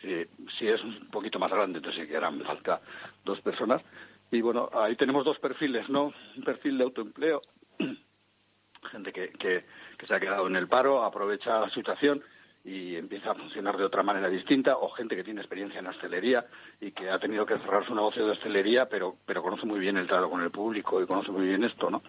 [0.00, 0.22] Si,
[0.56, 2.80] si es un poquito más grande, entonces sí que harán falta
[3.24, 3.82] dos personas.
[4.30, 6.12] Y bueno, ahí tenemos dos perfiles, ¿no?
[6.36, 7.42] Un perfil de autoempleo,
[8.92, 9.64] gente que, que,
[9.96, 12.22] que se ha quedado en el paro, aprovecha la situación
[12.64, 16.46] y empieza a funcionar de otra manera distinta, o gente que tiene experiencia en hostelería
[16.80, 19.96] y que ha tenido que cerrar su negocio de hostelería, pero, pero conoce muy bien
[19.96, 22.02] el trato con el público y conoce muy bien esto, ¿no?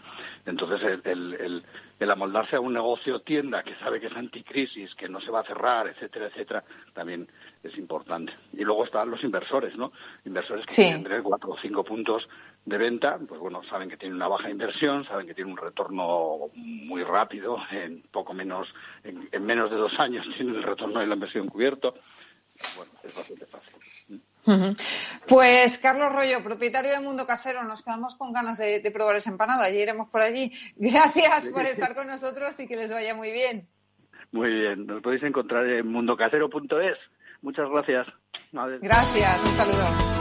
[0.46, 1.64] Entonces, el, el,
[2.00, 5.42] el, amoldarse a un negocio tienda que sabe que es anticrisis, que no se va
[5.42, 7.28] a cerrar, etcétera, etcétera, también
[7.64, 8.34] es importante.
[8.54, 9.92] Y luego están los inversores, ¿no?
[10.26, 12.28] Inversores que tienen tres, cuatro o cinco puntos
[12.70, 16.50] de venta, pues bueno, saben que tienen una baja inversión, saben que tienen un retorno
[16.54, 18.68] muy rápido, en poco menos,
[19.04, 21.96] en, menos de dos años tienen el retorno de la inversión cubierto.
[22.76, 23.76] Bueno, es bastante fácil.
[25.28, 29.70] Pues Carlos Rollo, propietario de Mundo Casero, nos quedamos con ganas de, probar esa empanada,
[29.70, 30.52] y iremos por allí.
[30.78, 33.68] Gracias por estar con nosotros y que les vaya muy bien.
[34.32, 36.98] Muy bien, nos podéis encontrar en mundocasero.es.
[37.42, 38.08] Muchas gracias.
[38.52, 40.19] Gracias, un saludo.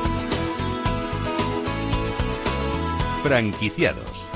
[3.22, 4.28] Franquiciados.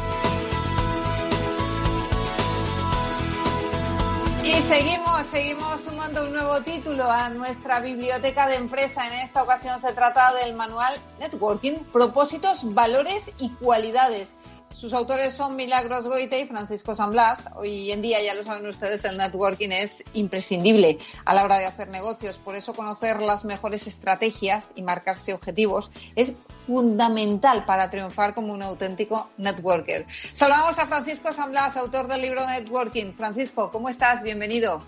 [4.44, 9.06] Y seguimos, seguimos sumando un nuevo título a nuestra biblioteca de empresa.
[9.06, 14.34] En esta ocasión se trata del manual Networking, propósitos, valores y cualidades.
[14.82, 17.48] Sus autores son Milagros Goite y Francisco San Blas.
[17.54, 21.66] Hoy en día, ya lo saben ustedes, el networking es imprescindible a la hora de
[21.66, 22.36] hacer negocios.
[22.36, 26.34] Por eso conocer las mejores estrategias y marcarse objetivos es
[26.66, 30.04] fundamental para triunfar como un auténtico networker.
[30.34, 33.12] Saludamos a Francisco San Blas, autor del libro Networking.
[33.12, 34.24] Francisco, ¿cómo estás?
[34.24, 34.82] Bienvenido.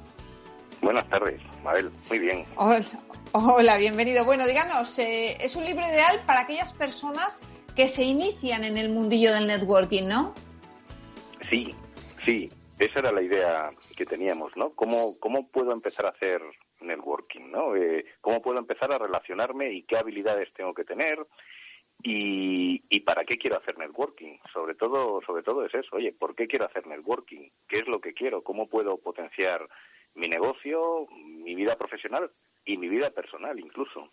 [0.82, 1.92] Buenas tardes, Mabel.
[2.08, 2.44] Muy bien.
[3.30, 4.24] Hola, bienvenido.
[4.24, 7.40] Bueno, díganos, eh, es un libro ideal para aquellas personas
[7.74, 10.34] que se inician en el mundillo del networking, ¿no?
[11.50, 11.74] Sí,
[12.24, 14.70] sí, esa era la idea que teníamos, ¿no?
[14.70, 16.40] ¿Cómo, cómo puedo empezar a hacer
[16.80, 17.76] networking, ¿no?
[17.76, 21.18] Eh, ¿Cómo puedo empezar a relacionarme y qué habilidades tengo que tener?
[22.02, 24.38] Y, y, para qué quiero hacer networking.
[24.52, 25.96] Sobre todo, sobre todo es eso.
[25.96, 27.48] Oye, ¿por qué quiero hacer networking?
[27.66, 28.42] ¿Qué es lo que quiero?
[28.42, 29.66] ¿Cómo puedo potenciar
[30.14, 32.30] mi negocio, mi vida profesional
[32.64, 34.10] y mi vida personal incluso?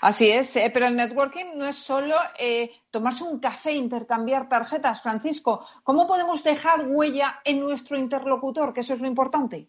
[0.00, 4.48] Así es, eh, pero el networking no es solo eh, tomarse un café, e intercambiar
[4.48, 5.02] tarjetas.
[5.02, 8.72] Francisco, ¿cómo podemos dejar huella en nuestro interlocutor?
[8.72, 9.68] Que eso es lo importante.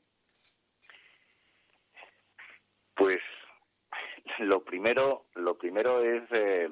[2.95, 3.19] Pues
[4.39, 6.69] lo primero, lo primero es, eh,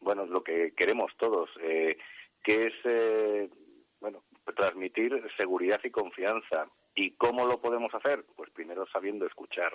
[0.00, 3.50] bueno, lo que queremos todos, que es,
[4.00, 4.24] bueno,
[4.56, 6.66] transmitir seguridad y confianza.
[6.96, 8.24] ¿Y cómo lo podemos hacer?
[8.34, 9.72] Pues primero sabiendo escuchar.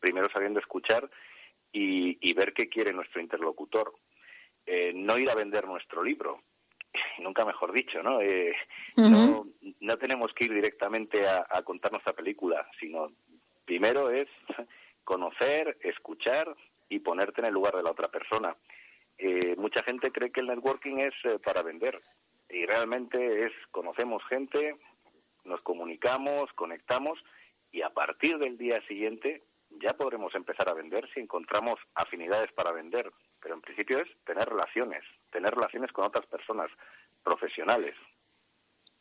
[0.00, 1.10] Primero sabiendo escuchar
[1.72, 3.92] y, ver qué quiere nuestro interlocutor.
[4.64, 6.42] Eh, no ir a vender nuestro libro,
[7.18, 8.20] nunca mejor dicho, ¿no?
[8.20, 8.54] Eh,
[8.96, 9.46] no,
[9.80, 13.12] no, tenemos que ir directamente a, contar nuestra película, sino
[13.64, 14.28] primero es
[15.04, 16.54] conocer, escuchar
[16.88, 18.56] y ponerte en el lugar de la otra persona.
[19.18, 21.98] Eh, mucha gente cree que el networking es para vender
[22.50, 24.76] y realmente es conocemos gente,
[25.44, 27.18] nos comunicamos, conectamos
[27.72, 32.72] y a partir del día siguiente ya podremos empezar a vender si encontramos afinidades para
[32.72, 33.12] vender.
[33.40, 36.70] Pero en principio es tener relaciones, tener relaciones con otras personas
[37.22, 37.94] profesionales.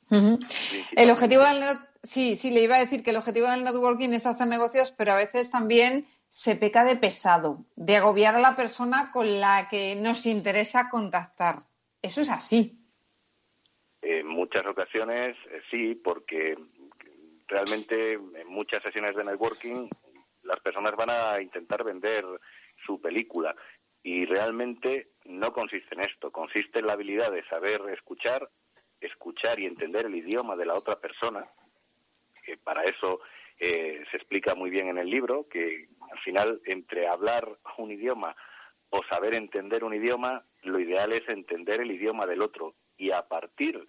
[0.09, 1.63] El objetivo del
[2.03, 5.13] sí, sí, le iba a decir que el objetivo del networking es hacer negocios, pero
[5.13, 9.95] a veces también se peca de pesado, de agobiar a la persona con la que
[9.95, 11.63] nos interesa contactar.
[12.01, 12.77] Eso es así.
[14.01, 16.55] En muchas ocasiones eh, sí, porque
[17.47, 19.87] realmente en muchas sesiones de networking
[20.45, 22.23] las personas van a intentar vender
[22.85, 23.55] su película
[24.03, 28.49] y realmente no consiste en esto, consiste en la habilidad de saber escuchar,
[29.01, 31.45] escuchar y entender el idioma de la otra persona.
[32.43, 33.21] que para eso
[33.59, 38.35] eh, se explica muy bien en el libro que al final entre hablar un idioma
[38.91, 43.23] o saber entender un idioma, lo ideal es entender el idioma del otro y a
[43.23, 43.85] partir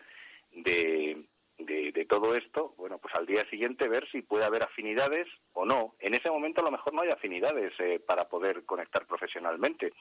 [0.53, 1.27] de,
[1.59, 5.95] de, todo esto, bueno, pues al día siguiente ver si puede haber afinidades o no.
[5.99, 9.93] En ese momento a lo mejor no hay afinidades eh, para poder conectar profesionalmente,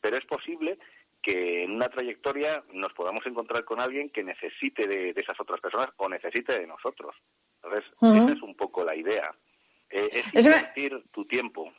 [0.00, 0.78] pero es posible
[1.22, 5.90] que en una trayectoria nos podamos encontrar con alguien que necesite de, esas otras personas
[5.96, 7.16] o necesite de nosotros.
[7.62, 9.34] Entonces, esa es un poco la idea.
[9.88, 11.72] Eh, es invertir tu tiempo.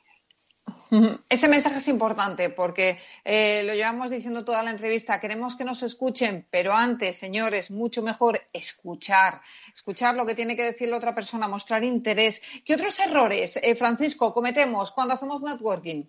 [1.30, 5.20] Ese mensaje es importante porque eh, lo llevamos diciendo toda la entrevista.
[5.20, 9.41] Queremos que nos escuchen, pero antes, señores, mucho mejor escuchar.
[9.74, 12.63] Escuchar lo que tiene que decir la otra persona, mostrar interés.
[12.66, 16.05] ¿Qué otros errores, eh, Francisco, cometemos cuando hacemos networking?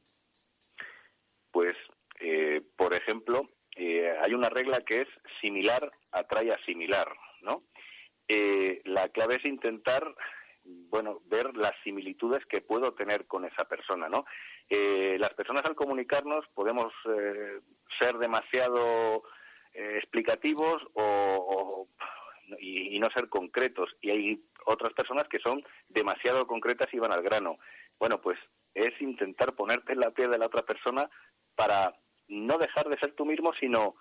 [1.51, 1.77] Pues,
[2.21, 5.09] eh, por ejemplo, hay una regla que es
[5.41, 7.09] similar atrae a similar,
[7.43, 7.63] ¿no?
[8.85, 10.03] la clave es intentar
[10.89, 14.25] bueno, ver las similitudes que puedo tener con esa persona, ¿no?
[14.69, 17.61] Eh, las personas al comunicarnos podemos eh,
[17.99, 19.23] ser demasiado
[19.73, 21.89] eh, explicativos o,
[22.59, 23.95] y, no ser concretos.
[24.01, 27.59] Y hay otras personas que son demasiado concretas y van al grano.
[27.99, 28.39] Bueno, pues
[28.75, 31.09] es intentar ponerte en la piel de la otra persona
[31.55, 31.95] para
[32.29, 33.95] no dejar de ser tú mismo, sino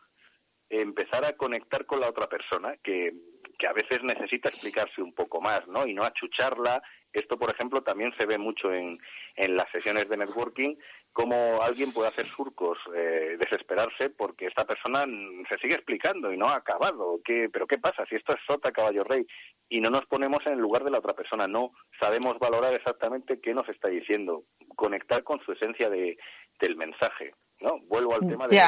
[0.69, 3.13] empezar a conectar con la otra persona, que
[3.57, 5.87] que a veces necesita explicarse un poco más, ¿no?
[5.87, 6.81] Y no achucharla.
[7.13, 8.97] Esto, por ejemplo, también se ve mucho en,
[9.35, 10.75] en las sesiones de networking,
[11.13, 15.05] cómo alguien puede hacer surcos, eh, desesperarse porque esta persona
[15.47, 17.19] se sigue explicando y no ha acabado.
[17.23, 19.25] ¿Qué, ¿Pero qué pasa si esto es sota, caballo rey?
[19.69, 23.39] Y no nos ponemos en el lugar de la otra persona, no sabemos valorar exactamente
[23.39, 24.43] qué nos está diciendo,
[24.75, 26.17] conectar con su esencia de,
[26.59, 27.79] del mensaje, ¿no?
[27.87, 28.59] Vuelvo al tema de,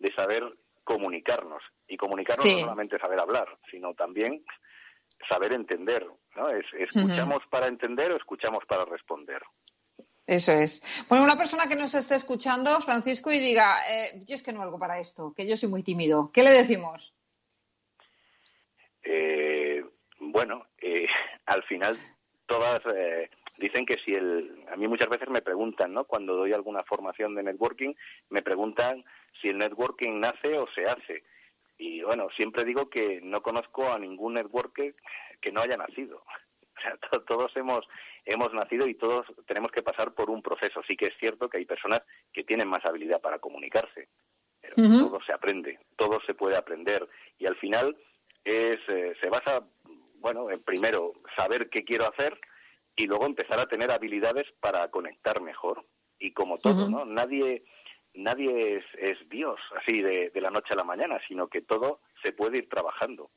[0.00, 0.42] de saber
[0.84, 1.62] comunicarnos.
[1.86, 4.44] Y comunicarnos no solamente saber hablar, sino también
[5.28, 6.06] saber entender.
[6.36, 6.48] ¿no?
[6.48, 9.42] Es, ¿Escuchamos para entender o escuchamos para responder?
[10.26, 11.04] Eso es.
[11.08, 14.60] Bueno, una persona que nos esté escuchando, Francisco, y diga, eh, yo es que no
[14.60, 17.12] valgo para esto, que yo soy muy tímido, ¿qué le decimos?
[19.02, 19.84] Eh,
[20.18, 21.06] bueno, eh,
[21.46, 21.98] al final
[22.52, 22.82] todas
[23.58, 27.34] dicen que si el a mí muchas veces me preguntan no cuando doy alguna formación
[27.34, 27.94] de networking
[28.28, 29.02] me preguntan
[29.40, 31.24] si el networking nace o se hace.
[31.78, 34.94] Y bueno, siempre digo que no conozco a ningún networker
[35.40, 36.22] que no haya nacido.
[36.74, 37.86] O sea, todos hemos,
[38.24, 40.82] hemos nacido y todos tenemos que pasar por un proceso.
[40.82, 44.08] Sí que es cierto que hay personas que tienen más habilidad para comunicarse,
[44.60, 47.06] pero todo se aprende, todo se puede aprender.
[47.38, 47.96] Y al final
[48.42, 49.62] es, eh, se basa,
[50.22, 52.38] bueno, en primero saber qué quiero hacer
[52.96, 55.84] y luego empezar a tener habilidades para conectar mejor.
[56.18, 57.04] Y como todo, ¿no?
[57.04, 57.64] Nadie,
[58.14, 62.00] nadie es, es Dios así de, de, la noche a la mañana, sino que todo
[62.22, 63.30] se puede ir trabajando.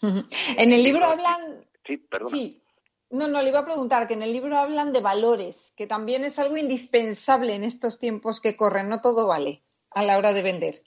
[0.00, 1.64] En el libro hablan.
[1.86, 2.30] Sí, perdón.
[2.30, 2.62] Sí.
[3.10, 6.24] No, no, le iba a preguntar que en el libro hablan de valores, que también
[6.24, 8.88] es algo indispensable en estos tiempos que corren.
[8.88, 10.82] No todo vale a la hora de vender.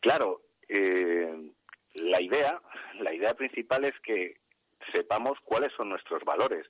[0.00, 1.52] Claro, eh,
[1.94, 2.60] la idea,
[3.00, 4.36] la idea principal es que
[4.92, 6.66] sepamos cuáles son nuestros valores.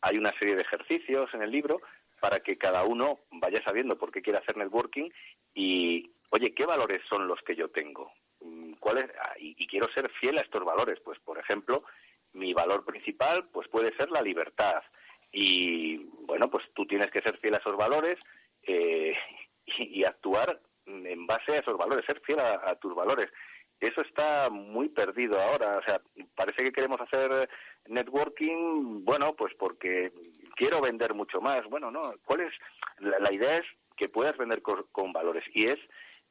[0.00, 1.80] Hay una serie de ejercicios en el libro
[2.20, 5.10] para que cada uno vaya sabiendo por qué quiere hacer networking
[5.54, 8.12] y, oye, ¿qué valores son los que yo tengo?
[8.40, 11.00] Mm, ¿Cuál ah, y, quiero ser fiel a estos valores.
[11.00, 11.84] Pues, por ejemplo,
[12.32, 14.82] mi valor principal pues puede ser la libertad.
[15.32, 18.18] Y, bueno, pues tú tienes que ser fiel a esos valores
[18.62, 19.16] eh,
[19.66, 23.30] y, actuar en base a esos valores, ser fiel a tus valores
[23.86, 25.78] eso está muy perdido ahora.
[25.78, 26.00] O sea,
[26.34, 27.48] parece que queremos hacer
[27.86, 30.12] networking, bueno, pues porque
[30.56, 31.64] quiero vender mucho más.
[31.66, 32.52] Bueno, no, ¿cuál es?
[32.98, 33.66] La, idea es
[33.96, 35.78] que puedas vender con, valores y es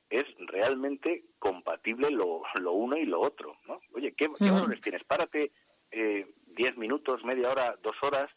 [0.09, 3.79] es realmente compatible lo, lo, uno y lo otro, ¿no?
[3.95, 5.03] Oye, ¿qué, valores tienes?
[5.05, 5.51] Párate
[5.89, 8.29] eh, diez minutos, media hora, dos horas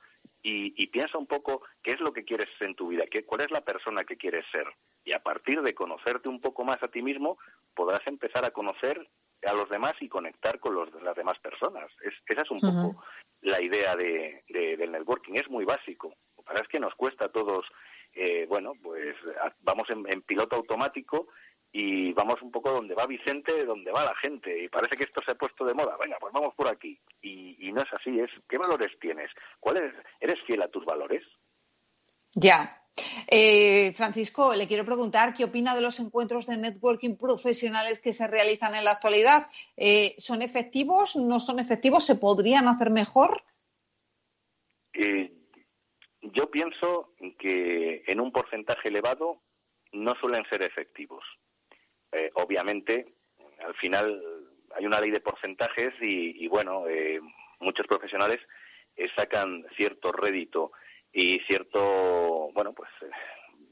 [0.49, 3.41] y, y, piensa un poco qué es lo que quieres en tu vida, qué, cuál
[3.41, 4.65] es la persona que quieres ser.
[5.05, 7.37] Y a partir de conocerte un poco más a ti mismo,
[7.75, 9.09] podrás empezar a conocer
[9.45, 11.91] a los demás y conectar con los, las demás personas.
[12.01, 13.05] Es, esa es un poco
[13.41, 15.35] la idea de, del networking.
[15.35, 16.15] Es muy básico.
[16.37, 17.67] Lo es que nos cuesta a todos,
[18.15, 19.17] eh, bueno, pues
[19.63, 21.27] vamos en, piloto automático
[21.73, 24.65] y vamos un poco donde va Vicente, donde va la gente.
[24.65, 25.97] Y parece que esto se ha puesto de moda.
[25.99, 26.99] Venga, pues vamos por aquí.
[27.21, 28.19] Y, y no es así.
[28.19, 29.31] Es ¿Qué valores tienes?
[29.61, 31.23] ¿Cuál ¿Eres fiel a tus valores?
[32.33, 32.87] Ya,
[33.27, 38.27] eh, Francisco, le quiero preguntar qué opina de los encuentros de networking profesionales que se
[38.27, 39.49] realizan en la actualidad.
[39.77, 41.17] Eh, ¿Son efectivos?
[41.17, 42.07] ¿No son efectivos?
[42.07, 43.43] ¿Se podrían hacer mejor?
[44.95, 45.33] Eh,
[46.23, 49.43] yo pienso que en un porcentaje elevado
[49.93, 51.25] no suelen ser efectivos.
[52.35, 53.07] Obviamente,
[53.65, 54.23] al final
[54.75, 56.85] hay una ley de porcentajes y, bueno,
[57.61, 58.41] muchos profesionales
[59.15, 60.73] sacan cierto rédito
[61.13, 63.11] y cierto, bueno, pues eh,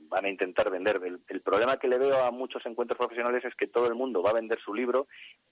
[0.09, 1.01] van a intentar vender.
[1.29, 4.31] El, problema que le veo a muchos encuentros profesionales es que todo el mundo va
[4.31, 5.09] a vender su libro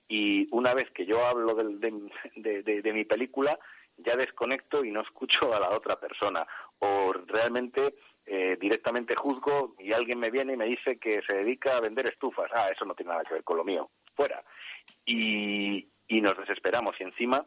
[0.08, 3.58] y una vez que yo hablo de, mi película,
[3.98, 6.46] ya desconecto y no escucho a la otra persona.
[6.78, 7.94] O realmente
[8.24, 12.06] eh, directamente juzgo y alguien me viene y me dice que se dedica a vender
[12.06, 12.50] estufas.
[12.54, 13.90] Ah, eso no tiene nada que ver con lo mío.
[14.14, 14.42] Fuera.
[15.04, 16.94] Y, nos desesperamos.
[17.00, 17.44] Y encima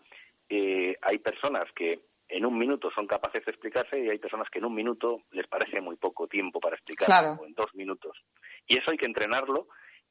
[0.50, 4.60] eh, hay personas que en un minuto son capaces de explicarse y hay personas que
[4.60, 8.18] en un minuto les parece muy poco tiempo para explicarse, o en dos minutos.
[8.68, 9.68] Y eso hay que entrenarlo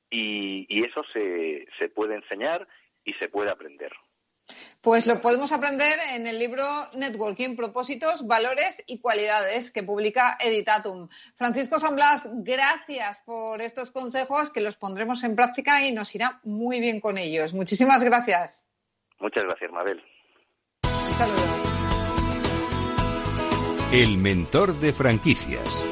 [0.08, 2.66] y, eso se, se puede enseñar
[3.04, 3.92] y se puede aprender.
[4.82, 11.08] Pues lo podemos aprender en el libro Networking, propósitos, valores y cualidades que publica Editatum.
[11.36, 16.40] Francisco San Blas, gracias por estos consejos que los pondremos en práctica y nos irá
[16.44, 17.54] muy bien con ellos.
[17.54, 18.70] Muchísimas gracias.
[19.20, 20.02] Muchas gracias, Mabel.
[20.82, 21.64] Un saludo.
[23.92, 25.84] El mentor de franquicias.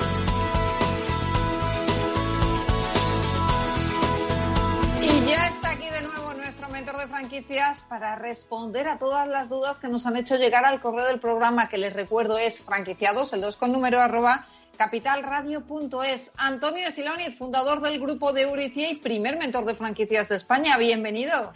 [7.32, 11.18] Franquicias para responder a todas las dudas que nos han hecho llegar al correo del
[11.18, 14.44] programa, que les recuerdo es franquiciados, el 2 con número arroba
[14.76, 16.30] capitalradio.es.
[16.36, 20.76] Antonio Siloniz, fundador del grupo de Euricia y primer mentor de franquicias de España.
[20.76, 21.54] Bienvenido.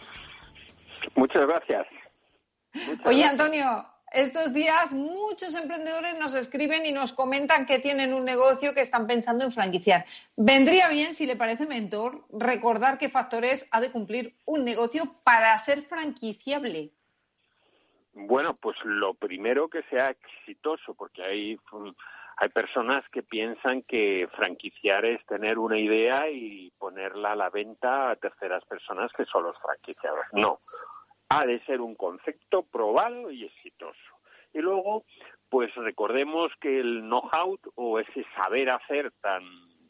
[1.15, 1.85] Muchas gracias.
[3.05, 8.73] Oye, Antonio, estos días muchos emprendedores nos escriben y nos comentan que tienen un negocio
[8.73, 10.05] que están pensando en franquiciar.
[10.35, 15.57] Vendría bien, si le parece mentor, recordar qué factores ha de cumplir un negocio para
[15.59, 16.91] ser franquiciable.
[18.13, 21.57] Bueno, pues lo primero que sea exitoso, porque hay,
[22.37, 28.09] hay personas que piensan que franquiciar es tener una idea y ponerla a la venta
[28.09, 30.25] a terceras personas que son los franquiciados.
[30.33, 30.61] No,
[31.29, 33.99] ha de ser un concepto probado y exitoso.
[34.53, 35.03] Y luego,
[35.49, 39.43] pues recordemos que el know-how o ese saber hacer tan,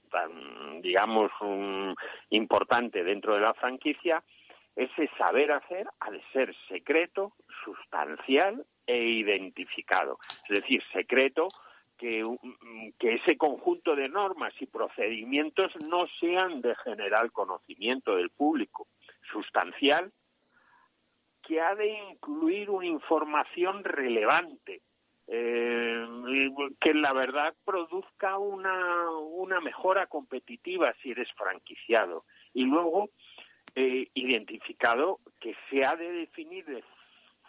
[0.09, 1.31] tan digamos,
[2.29, 4.23] importante dentro de la franquicia,
[4.75, 7.33] ese saber hacer ha de ser secreto,
[7.63, 10.19] sustancial e identificado.
[10.47, 11.47] Es decir, secreto
[11.97, 12.23] que,
[12.99, 18.87] que, ese conjunto de normas y procedimientos no sean de general conocimiento del público.
[19.31, 20.11] Sustancial,
[21.47, 24.81] que ha de incluir una información relevante,
[25.27, 26.05] eh,
[26.79, 32.25] que la verdad produzca una, una mejora competitiva si eres franquiciado.
[32.53, 33.09] Y luego,
[33.75, 36.83] eh, identificado que se ha de definir de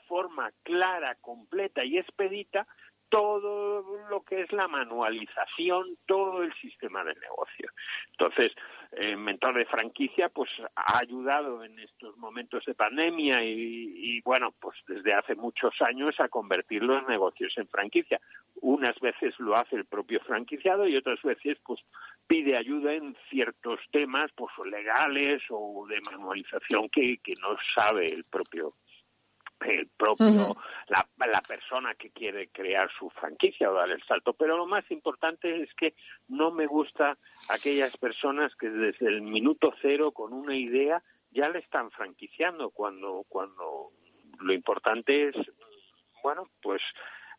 [0.07, 2.67] forma clara, completa y expedita
[3.09, 7.71] todo lo que es la manualización, todo el sistema de negocio.
[8.13, 8.53] Entonces,
[8.93, 14.77] el mentor de franquicia, pues ha ayudado en estos momentos de pandemia y, bueno, pues
[14.87, 18.21] desde hace muchos años a convertir los negocios en franquicia.
[18.61, 21.85] Unas veces lo hace el propio franquiciado y otras veces pues
[22.27, 28.25] pide ayuda en ciertos temas, pues legales o de manualización que, que no sabe el
[28.25, 28.75] propio
[29.61, 30.57] el propio,
[30.89, 34.33] la, la, persona que quiere crear su franquicia o dar el salto.
[34.33, 35.95] Pero lo más importante es que
[36.29, 37.17] no me gusta
[37.49, 43.25] aquellas personas que desde el minuto cero con una idea ya le están franquiciando cuando,
[43.29, 43.91] cuando
[44.41, 45.37] lo importante es,
[46.23, 46.83] bueno, pues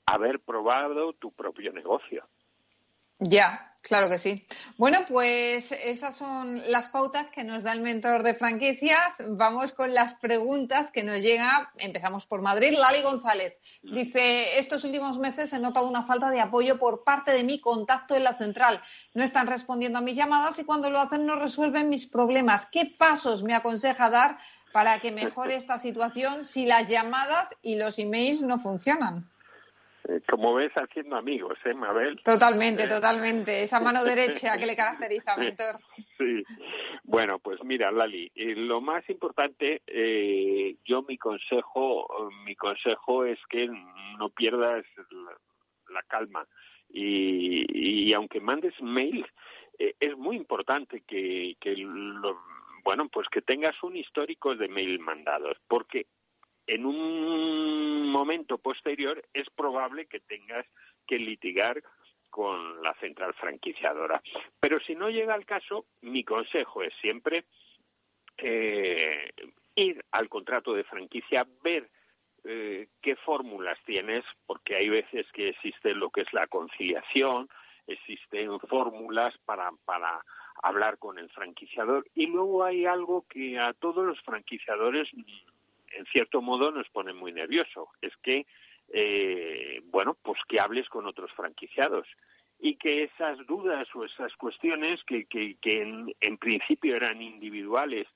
[0.05, 2.27] haber probado tu propio negocio.
[3.19, 4.45] Ya, claro que sí.
[4.77, 9.23] Bueno, pues esas son las pautas que nos da el mentor de franquicias.
[9.27, 11.67] Vamos con las preguntas que nos llegan.
[11.77, 12.77] Empezamos por Madrid.
[12.77, 17.43] Lali González dice, estos últimos meses he notado una falta de apoyo por parte de
[17.43, 18.81] mi contacto en la central.
[19.13, 22.65] No están respondiendo a mis llamadas y cuando lo hacen no resuelven mis problemas.
[22.65, 24.37] ¿Qué pasos me aconseja dar
[24.71, 29.29] para que mejore esta situación si las llamadas y los emails no funcionan?
[30.09, 32.19] Eh, como ves, haciendo amigos, ¿eh, Mabel?
[32.23, 33.61] Totalmente, eh, totalmente.
[33.61, 35.79] Esa mano derecha que le caracteriza, mentor.
[36.17, 36.43] Sí.
[37.03, 39.81] Bueno, pues mira, Lali, eh, lo más importante,
[40.83, 42.07] yo mi consejo,
[42.43, 44.83] mi consejo es que no pierdas
[45.91, 46.47] la, calma.
[46.91, 49.25] Y, aunque mandes mail,
[49.77, 51.87] es muy importante que, que
[52.83, 56.07] bueno, pues que tengas un histórico de mail mandados, porque
[56.69, 60.65] en un momento posterior es probable que tengas
[61.07, 61.81] que litigar
[62.29, 64.21] con la central franquiciadora.
[64.59, 67.45] Pero si no llega el caso, mi consejo es siempre
[68.37, 69.31] eh,
[69.75, 71.89] ir al contrato de franquicia, ver
[72.43, 77.49] eh, qué fórmulas tienes, porque hay veces que existe lo que es la conciliación,
[77.87, 80.23] existen fórmulas para, para
[80.61, 85.09] hablar con el franquiciador y luego hay algo que a todos los franquiciadores
[85.97, 87.89] en cierto modo nos pone muy nervioso.
[88.01, 88.45] Es que,
[88.89, 92.07] eh, bueno, pues que hables con otros franquiciados
[92.59, 95.57] y que esas dudas o esas cuestiones que, que,
[96.19, 98.07] en, principio eran individuales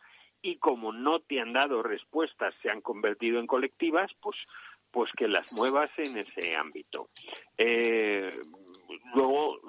[0.41, 4.35] y como no te han dado respuestas, se han convertido en colectivas, pues,
[4.91, 7.07] pues que las muevas en ese ámbito.
[7.57, 8.37] Eh,
[9.15, 9.61] luego,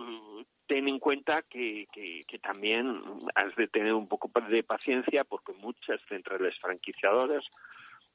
[0.67, 3.01] ten en cuenta que, que, también
[3.35, 7.45] has de tener un poco de paciencia porque muchas centrales franquiciadoras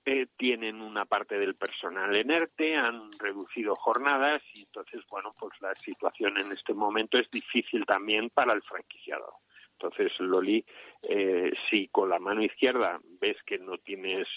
[0.06, 5.76] eh, tienen una parte del personal enerte, han reducido jornadas y entonces, bueno, pues la
[5.76, 9.34] situación en este momento es difícil también para el franquiciador.
[9.82, 10.66] Entonces, Loli,
[11.04, 14.28] eh, si con la mano izquierda ves que no tienes,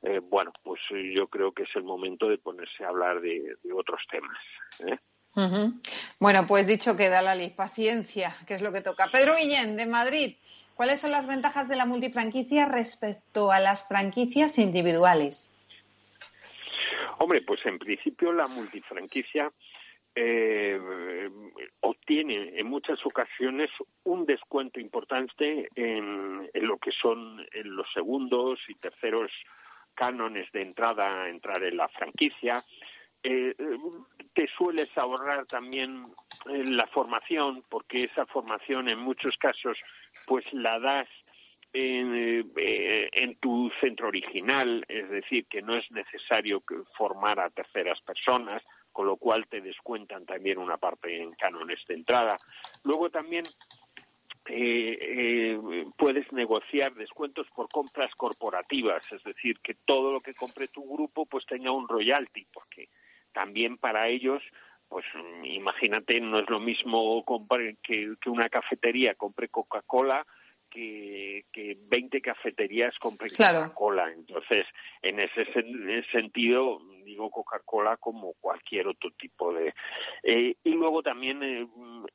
[0.00, 0.80] eh, bueno, pues
[1.14, 4.38] yo creo que es el momento de ponerse a hablar de, otros temas.
[4.86, 4.98] ¿eh?
[6.18, 9.08] Bueno, pues dicho que da la paciencia, que es lo que toca.
[9.12, 10.36] Pedro Guillén, de Madrid,
[10.82, 15.48] ¿cuáles son las ventajas de la multifranquicia respecto a las franquicias individuales?
[17.18, 19.52] Hombre, pues en principio la multifranquicia
[20.16, 20.80] eh,
[21.82, 23.70] obtiene en muchas ocasiones
[24.02, 29.30] un descuento importante en, lo que son los segundos y terceros
[29.94, 32.64] cánones de entrada a entrar en la franquicia.
[33.22, 33.54] Eh,
[34.34, 36.06] te sueles ahorrar también
[36.50, 39.78] eh, la formación, porque esa formación en muchos casos
[40.26, 41.08] pues la das
[41.72, 46.62] en, eh, en, tu centro original, es decir, que no es necesario
[46.96, 48.62] formar a terceras personas,
[48.92, 52.36] con lo cual te descuentan también una parte en cánones de entrada.
[52.84, 53.44] Luego también
[54.46, 60.66] eh, eh, puedes negociar descuentos por compras corporativas, es decir, que todo lo que compre
[60.66, 62.44] tu grupo pues tenga un royalty,
[63.32, 64.42] también para ellos
[64.88, 65.06] pues
[65.44, 67.24] imagínate, no es lo mismo
[67.82, 70.26] que, que una cafetería compre Coca-Cola
[70.72, 74.10] que, que 20 cafeterías compren Coca-Cola.
[74.12, 74.66] Entonces,
[75.02, 75.44] en ese,
[76.10, 79.74] sentido, digo Coca-Cola como cualquier otro tipo de.
[80.22, 81.66] Eh, y luego también eh,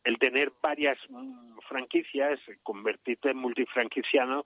[0.03, 4.43] el tener varias mm, franquicias, convertirte en multifranquiciano,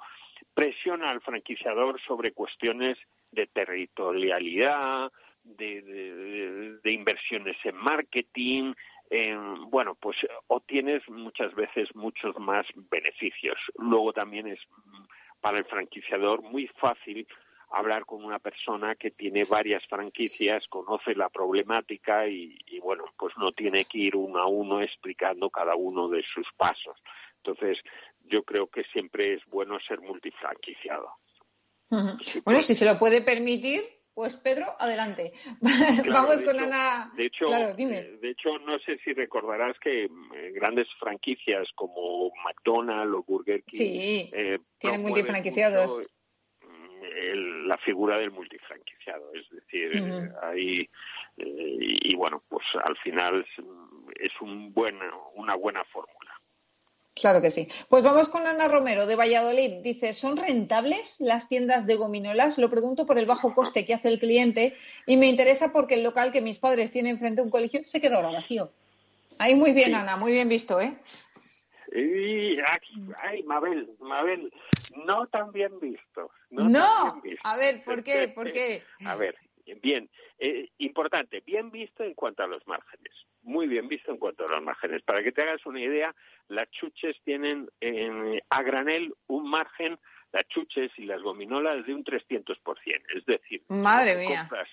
[0.53, 2.97] presiona al franquiciador sobre cuestiones
[3.32, 5.09] de territorialidad,
[5.43, 8.73] de, de, inversiones en marketing,
[9.69, 10.17] bueno, pues
[10.47, 13.57] obtienes muchas veces muchos más beneficios.
[13.77, 14.59] Luego también es
[15.41, 17.27] para el franquiciador muy fácil
[17.71, 23.51] hablar con una persona que tiene varias franquicias, conoce la problemática y, bueno, pues no
[23.51, 26.97] tiene que ir uno a uno explicando cada uno de sus pasos.
[27.37, 27.79] Entonces,
[28.25, 31.13] yo creo que siempre es bueno ser multifranquiciado.
[31.89, 33.81] bueno, si se lo puede permitir,
[34.14, 35.34] pues Pedro, adelante.
[36.12, 37.12] Vamos con Ana.
[37.16, 37.74] De hecho, eh,
[38.22, 40.09] de hecho, no sé si recordarás que eh,
[40.53, 46.01] grandes franquicias como McDonald's o Burger King sí, eh, tienen multifranquiciados.
[46.62, 50.89] Mm, la figura del multifranquiciado, es decir, ahí
[51.38, 53.45] y, bueno, pues al final
[54.20, 54.74] es, un
[55.36, 56.20] una buena fórmula.
[57.14, 57.68] Claro que sí.
[57.89, 59.82] Pues vamos con Ana Romero de Valladolid.
[59.82, 62.57] Dice, ¿son rentables las tiendas de gominolas?
[62.57, 66.03] Lo pregunto por el bajo coste que hace el cliente y me interesa porque el
[66.03, 68.72] local que mis padres tienen frente a un colegio se quedó ahora vacío.
[69.39, 70.97] Ahí muy bien, Ana, muy bien visto, ¿eh?
[71.93, 72.55] Y,
[73.22, 74.53] ay, Mabel, Mabel,
[75.05, 76.32] no tan bien visto.
[76.49, 78.30] No, a ver, ¿por qué?
[78.30, 78.84] ¿Por qué?
[79.05, 79.36] A ver,
[79.82, 80.09] bien,
[80.39, 84.49] eh, importante, bien visto en cuanto a los márgenes, muy bien visto en cuanto a
[84.49, 85.01] los márgenes.
[85.03, 86.15] Para que te hagas una idea,
[86.47, 87.69] las chuches tienen
[88.49, 89.97] a granel un margen,
[90.31, 92.57] las chuches y las gominolas de un 300%.
[93.15, 94.69] Es decir, Madre si compras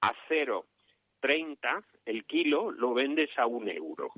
[0.00, 4.12] a 0,30 el kilo, lo vendes a un euro,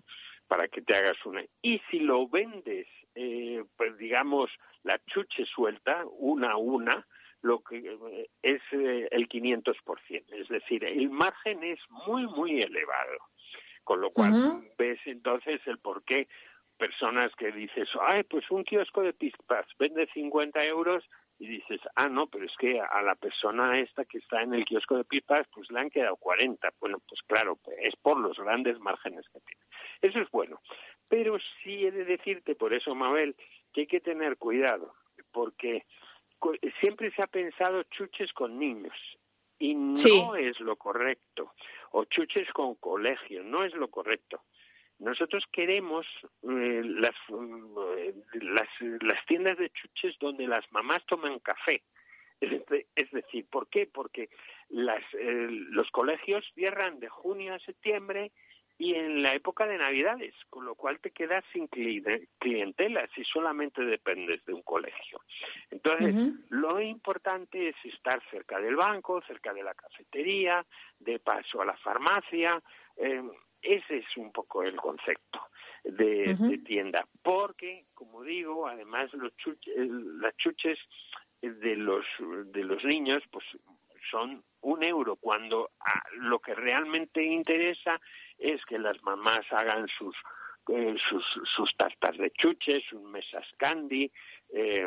[0.48, 1.44] para que te hagas una.
[1.62, 4.50] Y si lo vendes, eh, pues digamos,
[4.82, 7.06] la chuche suelta, una a una,
[7.42, 10.24] lo que eh, es eh, el 500%.
[10.32, 13.18] Es decir, el margen es muy, muy elevado.
[13.86, 16.26] Con lo cual ves entonces el por qué
[16.76, 21.08] personas que dices, ay, pues un kiosco de pispas vende 50 euros
[21.38, 24.64] y dices, ah, no, pero es que a la persona esta que está en el
[24.64, 26.68] kiosco de pispas, pues le han quedado 40.
[26.80, 29.62] Bueno, pues claro, es por los grandes márgenes que tiene.
[30.02, 30.60] Eso es bueno.
[31.08, 33.36] Pero sí he de decirte, por eso, Mabel,
[33.72, 34.96] que hay que tener cuidado,
[35.30, 35.86] porque
[36.80, 39.15] siempre se ha pensado chuches con niños
[39.58, 41.52] y no es lo correcto,
[41.92, 44.42] o chuches con colegio, no es lo correcto.
[44.98, 46.06] Nosotros queremos
[46.42, 47.14] eh, las,
[47.98, 48.68] eh, las,
[49.02, 51.82] las, tiendas de chuches donde las mamás toman café.
[52.40, 53.86] Es, decir, ¿por qué?
[53.86, 54.28] Porque
[54.68, 58.32] las, eh, los colegios cierran de junio a septiembre
[58.78, 63.82] y en la época de Navidades, con lo cual te quedas sin clientela si solamente
[63.82, 65.20] dependes de un colegio.
[65.70, 70.64] Entonces, lo importante es estar cerca del banco, cerca de la cafetería,
[70.98, 72.62] de paso a la farmacia.
[72.96, 73.22] Eh,
[73.62, 75.40] ese es un poco el concepto
[75.82, 79.32] de, tienda, porque, como digo, además los
[79.76, 80.78] las chuches
[81.40, 82.04] de los
[82.46, 83.44] de los niños pues
[84.10, 85.70] son un euro cuando
[86.22, 88.00] lo que realmente interesa
[88.38, 90.14] es que las mamás hagan sus
[90.68, 91.24] eh, sus,
[91.54, 94.10] sus tartas de chuches, sus mesas candy.
[94.52, 94.86] Eh,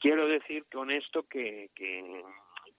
[0.00, 2.24] quiero decir con esto que, que,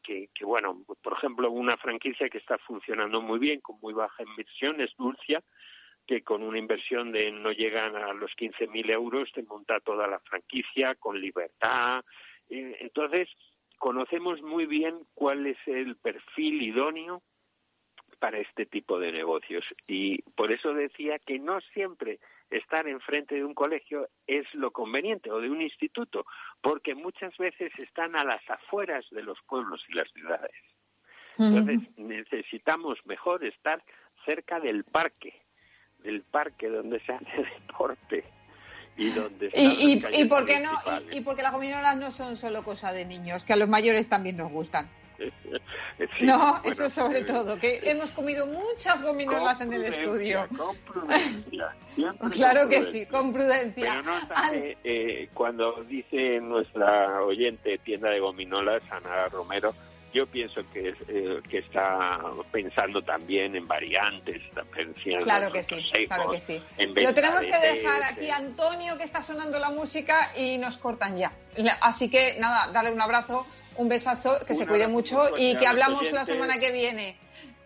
[0.03, 4.23] que, que, bueno, por ejemplo, una franquicia que está funcionando muy bien, con muy baja
[4.23, 5.41] inversión, es Dulcia,
[6.05, 10.19] que con una inversión de no llegan a los 15.000 euros te monta toda la
[10.19, 12.03] franquicia con libertad.
[12.49, 13.29] Eh, entonces,
[13.77, 17.23] conocemos muy bien cuál es el perfil idóneo
[18.23, 19.67] para este tipo de negocios.
[19.85, 25.29] Y por eso decía que no siempre estar enfrente de un colegio es lo conveniente
[25.29, 26.25] o de un instituto,
[26.61, 30.55] porque muchas veces están a las afueras de los pueblos y las ciudades.
[31.37, 33.83] Entonces, necesitamos mejor estar
[34.23, 35.33] cerca del parque,
[35.99, 37.25] del parque donde se hace
[37.67, 38.23] deporte
[38.95, 40.71] y donde y, y, y por qué no
[41.11, 44.37] y, porque las gominolas no son solo cosa de niños que a los mayores también
[44.37, 44.87] nos gustan
[46.21, 50.47] no eso sobre eh, todo que hemos comido muchas gominolas en el estudio.
[50.57, 51.75] con prudencia
[52.31, 54.01] claro que sí con prudencia.
[54.01, 54.19] Pero no
[54.83, 59.73] eh, cuando dice nuestra oyente tienda de gominolas Ana Romero
[60.13, 62.19] yo pienso que, eh, que está
[62.51, 65.75] pensando también en variantes, está pensando claro que sí,
[66.07, 66.61] claro que sí.
[66.77, 71.33] Lo tenemos que dejar aquí, Antonio, que está sonando la música y nos cortan ya.
[71.81, 73.45] Así que nada, darle un abrazo,
[73.77, 77.17] un besazo, que se cuide mucho y que hablamos la semana que viene.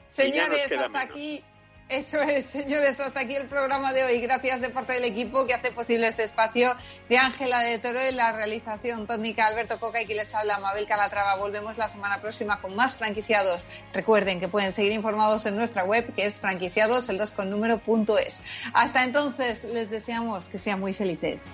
[0.05, 1.43] Señores, hasta aquí
[1.89, 4.19] eso es, señores, hasta aquí el programa de hoy.
[4.19, 6.75] Gracias de parte del equipo que hace posible este espacio
[7.07, 10.85] de Ángela de Toro en la realización técnica Alberto Coca y que les habla Mabel
[10.85, 11.35] Calatrava.
[11.37, 13.65] Volvemos la semana próxima con más franquiciados.
[13.93, 17.79] Recuerden que pueden seguir informados en nuestra web que es franquiciados el 2 con número
[17.79, 18.41] punto es.
[18.73, 21.53] Hasta entonces les deseamos que sean muy felices.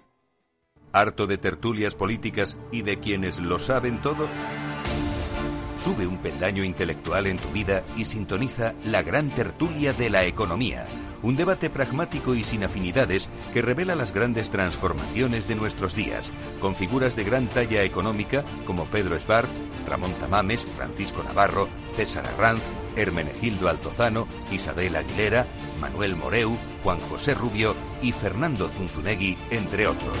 [0.93, 4.27] ¿Harto de tertulias políticas y de quienes lo saben todo?
[5.83, 10.85] Sube un peldaño intelectual en tu vida y sintoniza la gran tertulia de la economía,
[11.23, 16.29] un debate pragmático y sin afinidades que revela las grandes transformaciones de nuestros días,
[16.59, 19.49] con figuras de gran talla económica como Pedro Esbarz,
[19.87, 22.61] Ramón Tamames, Francisco Navarro, César Arranz,
[22.97, 25.47] Hermenegildo Altozano, Isabel Aguilera,
[25.81, 30.17] Manuel Moreu, Juan José Rubio y Fernando Zunzunegui, entre otros.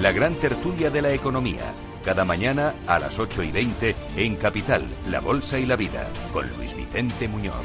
[0.00, 1.72] La gran tertulia de la economía
[2.04, 6.46] cada mañana a las 8 y 20 en Capital, La Bolsa y la Vida, con
[6.50, 7.64] Luis Vicente Muñoz.